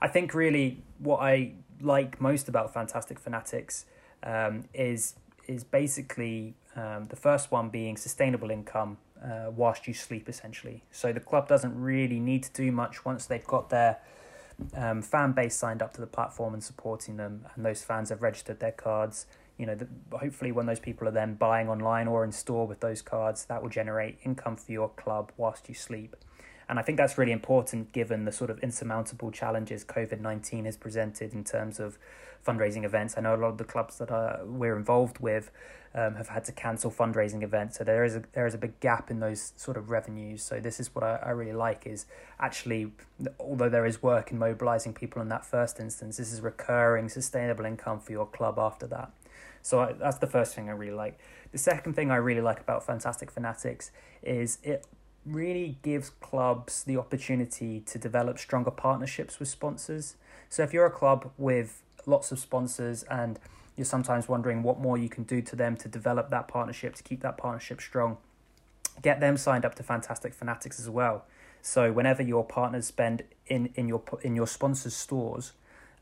I 0.00 0.06
think 0.06 0.32
really 0.32 0.84
what 1.00 1.18
I 1.18 1.54
like 1.80 2.20
most 2.20 2.48
about 2.48 2.72
Fantastic 2.72 3.18
Fanatics 3.18 3.84
um, 4.22 4.68
is 4.72 5.16
is 5.48 5.64
basically 5.64 6.54
um, 6.76 7.06
the 7.08 7.16
first 7.16 7.50
one 7.50 7.70
being 7.70 7.96
sustainable 7.96 8.50
income 8.50 8.98
uh, 9.24 9.50
whilst 9.50 9.86
you 9.88 9.94
sleep, 9.94 10.28
essentially. 10.28 10.84
So 10.90 11.12
the 11.12 11.20
club 11.20 11.48
doesn't 11.48 11.80
really 11.80 12.20
need 12.20 12.42
to 12.44 12.52
do 12.52 12.72
much 12.72 13.04
once 13.04 13.26
they've 13.26 13.46
got 13.46 13.70
their 13.70 13.98
um, 14.74 15.02
fan 15.02 15.32
base 15.32 15.54
signed 15.54 15.82
up 15.82 15.92
to 15.94 16.00
the 16.00 16.06
platform 16.06 16.54
and 16.54 16.62
supporting 16.62 17.16
them, 17.16 17.46
and 17.54 17.64
those 17.64 17.82
fans 17.82 18.10
have 18.10 18.22
registered 18.22 18.60
their 18.60 18.72
cards. 18.72 19.26
You 19.56 19.66
know, 19.66 19.74
the, 19.74 19.88
hopefully, 20.16 20.52
when 20.52 20.66
those 20.66 20.80
people 20.80 21.08
are 21.08 21.12
then 21.12 21.34
buying 21.34 21.68
online 21.68 22.06
or 22.06 22.24
in 22.24 22.32
store 22.32 22.66
with 22.66 22.80
those 22.80 23.02
cards, 23.02 23.44
that 23.46 23.62
will 23.62 23.70
generate 23.70 24.18
income 24.24 24.56
for 24.56 24.72
your 24.72 24.88
club 24.90 25.32
whilst 25.36 25.68
you 25.68 25.74
sleep. 25.74 26.16
And 26.68 26.78
I 26.78 26.82
think 26.82 26.98
that's 26.98 27.16
really 27.16 27.32
important 27.32 27.92
given 27.92 28.24
the 28.24 28.32
sort 28.32 28.50
of 28.50 28.58
insurmountable 28.60 29.30
challenges 29.30 29.84
COVID 29.84 30.20
19 30.20 30.66
has 30.66 30.76
presented 30.76 31.32
in 31.32 31.44
terms 31.44 31.80
of 31.80 31.98
fundraising 32.46 32.84
events. 32.84 33.14
I 33.16 33.22
know 33.22 33.34
a 33.34 33.36
lot 33.36 33.48
of 33.48 33.58
the 33.58 33.64
clubs 33.64 33.98
that 33.98 34.10
are, 34.10 34.40
we're 34.44 34.76
involved 34.76 35.18
with 35.18 35.50
um, 35.94 36.14
have 36.16 36.28
had 36.28 36.44
to 36.44 36.52
cancel 36.52 36.90
fundraising 36.90 37.42
events. 37.42 37.78
So 37.78 37.84
there 37.84 38.04
is 38.04 38.14
a 38.14 38.22
there 38.32 38.46
is 38.46 38.54
a 38.54 38.58
big 38.58 38.78
gap 38.80 39.10
in 39.10 39.20
those 39.20 39.52
sort 39.56 39.76
of 39.76 39.90
revenues. 39.90 40.42
So 40.42 40.60
this 40.60 40.78
is 40.78 40.94
what 40.94 41.02
I, 41.02 41.16
I 41.16 41.30
really 41.30 41.54
like 41.54 41.86
is 41.86 42.06
actually, 42.38 42.92
although 43.40 43.68
there 43.68 43.86
is 43.86 44.02
work 44.02 44.30
in 44.30 44.38
mobilizing 44.38 44.92
people 44.92 45.22
in 45.22 45.28
that 45.30 45.46
first 45.46 45.80
instance, 45.80 46.18
this 46.18 46.32
is 46.32 46.40
recurring 46.40 47.08
sustainable 47.08 47.64
income 47.64 48.00
for 48.00 48.12
your 48.12 48.26
club 48.26 48.58
after 48.58 48.86
that. 48.88 49.10
So 49.62 49.80
I, 49.80 49.92
that's 49.92 50.18
the 50.18 50.26
first 50.26 50.54
thing 50.54 50.68
I 50.68 50.72
really 50.72 50.92
like. 50.94 51.18
The 51.52 51.58
second 51.58 51.94
thing 51.94 52.10
I 52.10 52.16
really 52.16 52.42
like 52.42 52.60
about 52.60 52.84
Fantastic 52.84 53.30
Fanatics 53.30 53.90
is 54.22 54.58
it 54.62 54.86
really 55.28 55.78
gives 55.82 56.10
clubs 56.10 56.84
the 56.84 56.96
opportunity 56.96 57.80
to 57.80 57.98
develop 57.98 58.38
stronger 58.38 58.70
partnerships 58.70 59.38
with 59.38 59.48
sponsors. 59.48 60.16
So 60.48 60.62
if 60.62 60.72
you're 60.72 60.86
a 60.86 60.90
club 60.90 61.30
with 61.36 61.82
lots 62.06 62.32
of 62.32 62.38
sponsors 62.38 63.02
and 63.04 63.38
you're 63.76 63.84
sometimes 63.84 64.28
wondering 64.28 64.62
what 64.62 64.80
more 64.80 64.98
you 64.98 65.08
can 65.08 65.24
do 65.24 65.40
to 65.42 65.56
them 65.56 65.76
to 65.76 65.88
develop 65.88 66.30
that 66.30 66.48
partnership, 66.48 66.94
to 66.96 67.02
keep 67.02 67.20
that 67.20 67.36
partnership 67.36 67.80
strong, 67.80 68.16
get 69.02 69.20
them 69.20 69.36
signed 69.36 69.64
up 69.64 69.74
to 69.76 69.82
Fantastic 69.82 70.34
Fanatics 70.34 70.80
as 70.80 70.90
well. 70.90 71.24
So 71.62 71.92
whenever 71.92 72.22
your 72.22 72.44
partners 72.44 72.86
spend 72.86 73.22
in, 73.46 73.70
in 73.74 73.88
your 73.88 74.02
in 74.22 74.34
your 74.34 74.46
sponsors' 74.46 74.94
stores, 74.94 75.52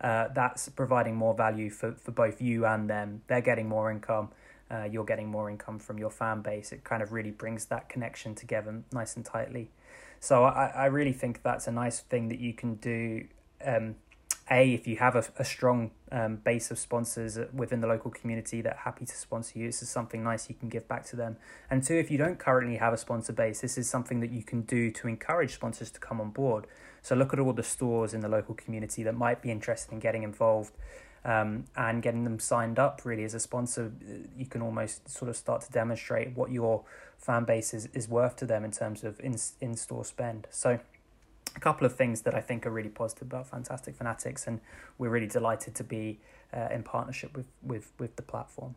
uh, 0.01 0.29
that's 0.35 0.69
providing 0.69 1.17
more 1.17 1.35
value 1.35 1.71
for, 1.71 1.93
for 1.93 2.13
both 2.13 2.41
you 2.41 2.67
and 2.67 2.89
them. 2.89 3.23
They're 3.27 3.41
getting 3.41 3.69
more 3.69 3.91
income 3.91 4.31
uh, 4.71 4.85
you're 4.91 5.05
getting 5.05 5.29
more 5.29 5.49
income 5.51 5.79
from 5.79 5.99
your 5.99 6.11
fan 6.11 6.43
base. 6.43 6.73
It 6.73 6.85
kind 6.85 7.03
of 7.03 7.13
really 7.13 7.31
brings 7.31 7.67
that 7.67 7.89
connection 7.89 8.35
together 8.35 8.83
nice 8.93 9.17
and 9.17 9.25
tightly. 9.25 9.71
So 10.21 10.45
I, 10.45 10.73
I 10.75 10.87
really 10.87 11.13
think 11.13 11.43
that's 11.43 11.67
a 11.67 11.73
nice 11.73 12.01
thing 12.01 12.29
that 12.29 12.41
you 12.41 12.53
can 12.53 12.75
do. 12.77 13.27
Um, 13.65 13.97
a, 14.51 14.75
if 14.75 14.87
you 14.87 14.97
have 14.97 15.17
a, 15.17 15.25
a 15.39 15.45
strong 15.45 15.91
um, 16.13 16.37
base 16.37 16.71
of 16.71 16.79
sponsors 16.79 17.39
within 17.53 17.81
the 17.81 17.89
local 17.89 18.13
community 18.13 18.61
that 18.61 18.75
are 18.75 18.81
happy 18.85 19.05
to 19.05 19.17
sponsor 19.17 19.59
you, 19.59 19.67
this 19.67 19.83
is 19.83 19.89
something 19.89 20.23
nice 20.23 20.49
you 20.49 20.55
can 20.55 20.69
give 20.69 20.87
back 20.87 21.05
to 21.07 21.17
them. 21.17 21.37
And 21.69 21.83
two, 21.83 21.95
if 21.95 22.11
you 22.11 22.19
don't 22.19 22.39
currently 22.39 22.77
have 22.77 22.93
a 22.93 22.97
sponsor 22.97 23.33
base, 23.33 23.61
this 23.61 23.77
is 23.77 23.91
something 23.91 24.21
that 24.21 24.31
you 24.31 24.45
can 24.45 24.63
do 24.63 24.91
to 24.93 25.09
encourage 25.09 25.55
sponsors 25.55 25.91
to 25.91 26.01
come 26.01 26.21
on 26.21 26.31
board. 26.31 26.67
So 27.03 27.15
look 27.17 27.33
at 27.33 27.41
all 27.41 27.53
the 27.53 27.63
stores 27.63 28.15
in 28.15 28.21
the 28.21 28.29
local 28.29 28.55
community 28.55 29.03
that 29.03 29.15
might 29.15 29.43
be 29.43 29.51
interested 29.51 29.93
in 29.93 29.99
getting 29.99 30.23
involved 30.23 30.73
um, 31.27 31.65
and 31.77 32.03
getting 32.03 32.23
them 32.23 32.39
signed 32.39 32.79
up 32.79 33.03
really 33.05 33.25
as 33.25 33.35
a 33.35 33.41
sponsor, 33.41 33.93
you 34.37 34.47
can 34.47 34.63
almost 34.63 35.09
sort 35.09 35.29
of 35.29 35.37
start 35.37 35.61
to 35.63 35.73
demonstrate 35.73 36.37
what 36.37 36.53
your 36.53 36.85
fan 37.19 37.45
base 37.45 37.75
is, 37.75 37.89
is 37.93 38.09
worth 38.09 38.37
to 38.37 38.47
them 38.47 38.65
in 38.65 38.71
terms 38.71 39.03
of 39.03 39.19
in, 39.19 39.37
in-store 39.61 40.05
spend. 40.05 40.47
So 40.51 40.79
a 41.57 41.61
couple 41.61 41.85
of 41.85 41.97
things 41.97 42.23
that 42.23 42.35
I 42.35 42.41
think 42.41 42.65
are 42.65 42.71
really 42.71 42.91
positive 42.91 43.27
about 43.27 43.49
Fantastic 43.49 43.97
Fanatics, 43.97 44.47
and 44.47 44.61
we're 44.99 45.09
really 45.09 45.27
delighted 45.27 45.75
to 45.75 45.85
be 45.85 46.21
uh, 46.55 46.69
in 46.71 46.85
partnership 46.85 47.37
with, 47.37 47.47
with, 47.61 47.91
with 47.99 48.15
the 48.15 48.23
platform. 48.23 48.77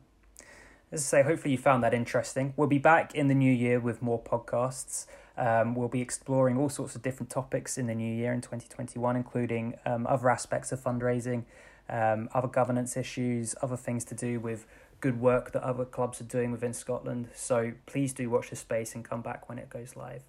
As 0.92 1.02
I 1.02 1.20
say, 1.20 1.24
hopefully 1.24 1.52
you 1.52 1.58
found 1.60 1.84
that 1.84 1.94
interesting. 1.94 2.56
We'll 2.58 2.68
be 2.68 2.80
back 2.80 3.14
in 3.14 3.28
the 3.28 3.36
new 3.36 3.54
year 3.54 3.80
with 3.80 4.02
more 4.02 4.20
podcasts. 4.20 5.06
Um, 5.38 5.76
we'll 5.76 5.88
be 5.88 6.02
exploring 6.02 6.58
all 6.58 6.68
sorts 6.68 6.96
of 6.96 7.04
different 7.04 7.30
topics 7.30 7.78
in 7.78 7.86
the 7.86 7.94
new 7.94 8.12
year 8.12 8.34
in 8.34 8.42
2021, 8.42 9.16
including 9.16 9.76
um, 9.86 10.08
other 10.08 10.32
aspects 10.32 10.72
of 10.72 10.82
fundraising, 10.84 11.44
um, 11.90 12.30
other 12.34 12.48
governance 12.48 12.96
issues, 12.96 13.56
other 13.62 13.78
things 13.78 14.06
to 14.06 14.16
do 14.16 14.40
with 14.40 14.66
good 15.02 15.20
work 15.20 15.52
that 15.54 15.64
other 15.64 15.86
clubs 15.86 16.20
are 16.22 16.26
doing 16.26 16.52
within 16.52 16.74
Scotland. 16.74 17.30
So 17.34 17.74
please 17.86 18.14
do 18.14 18.30
watch 18.30 18.50
this 18.50 18.60
space 18.60 18.96
and 18.96 19.04
come 19.04 19.22
back 19.22 19.50
when 19.50 19.58
it 19.58 19.70
goes 19.70 19.96
live. 19.96 20.24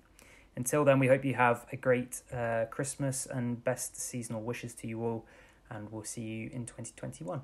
Until 0.57 0.85
then, 0.85 0.99
we 0.99 1.07
hope 1.07 1.25
you 1.25 1.35
have 1.35 1.67
a 1.73 1.77
great 1.77 2.23
uh, 2.33 2.65
Christmas 2.71 3.27
and 3.27 3.63
best 3.63 3.97
seasonal 3.97 4.43
wishes 4.43 4.75
to 4.75 4.87
you 4.87 5.03
all, 5.05 5.27
and 5.71 5.91
we'll 5.91 6.05
see 6.05 6.23
you 6.23 6.51
in 6.53 6.67
2021. 6.67 7.43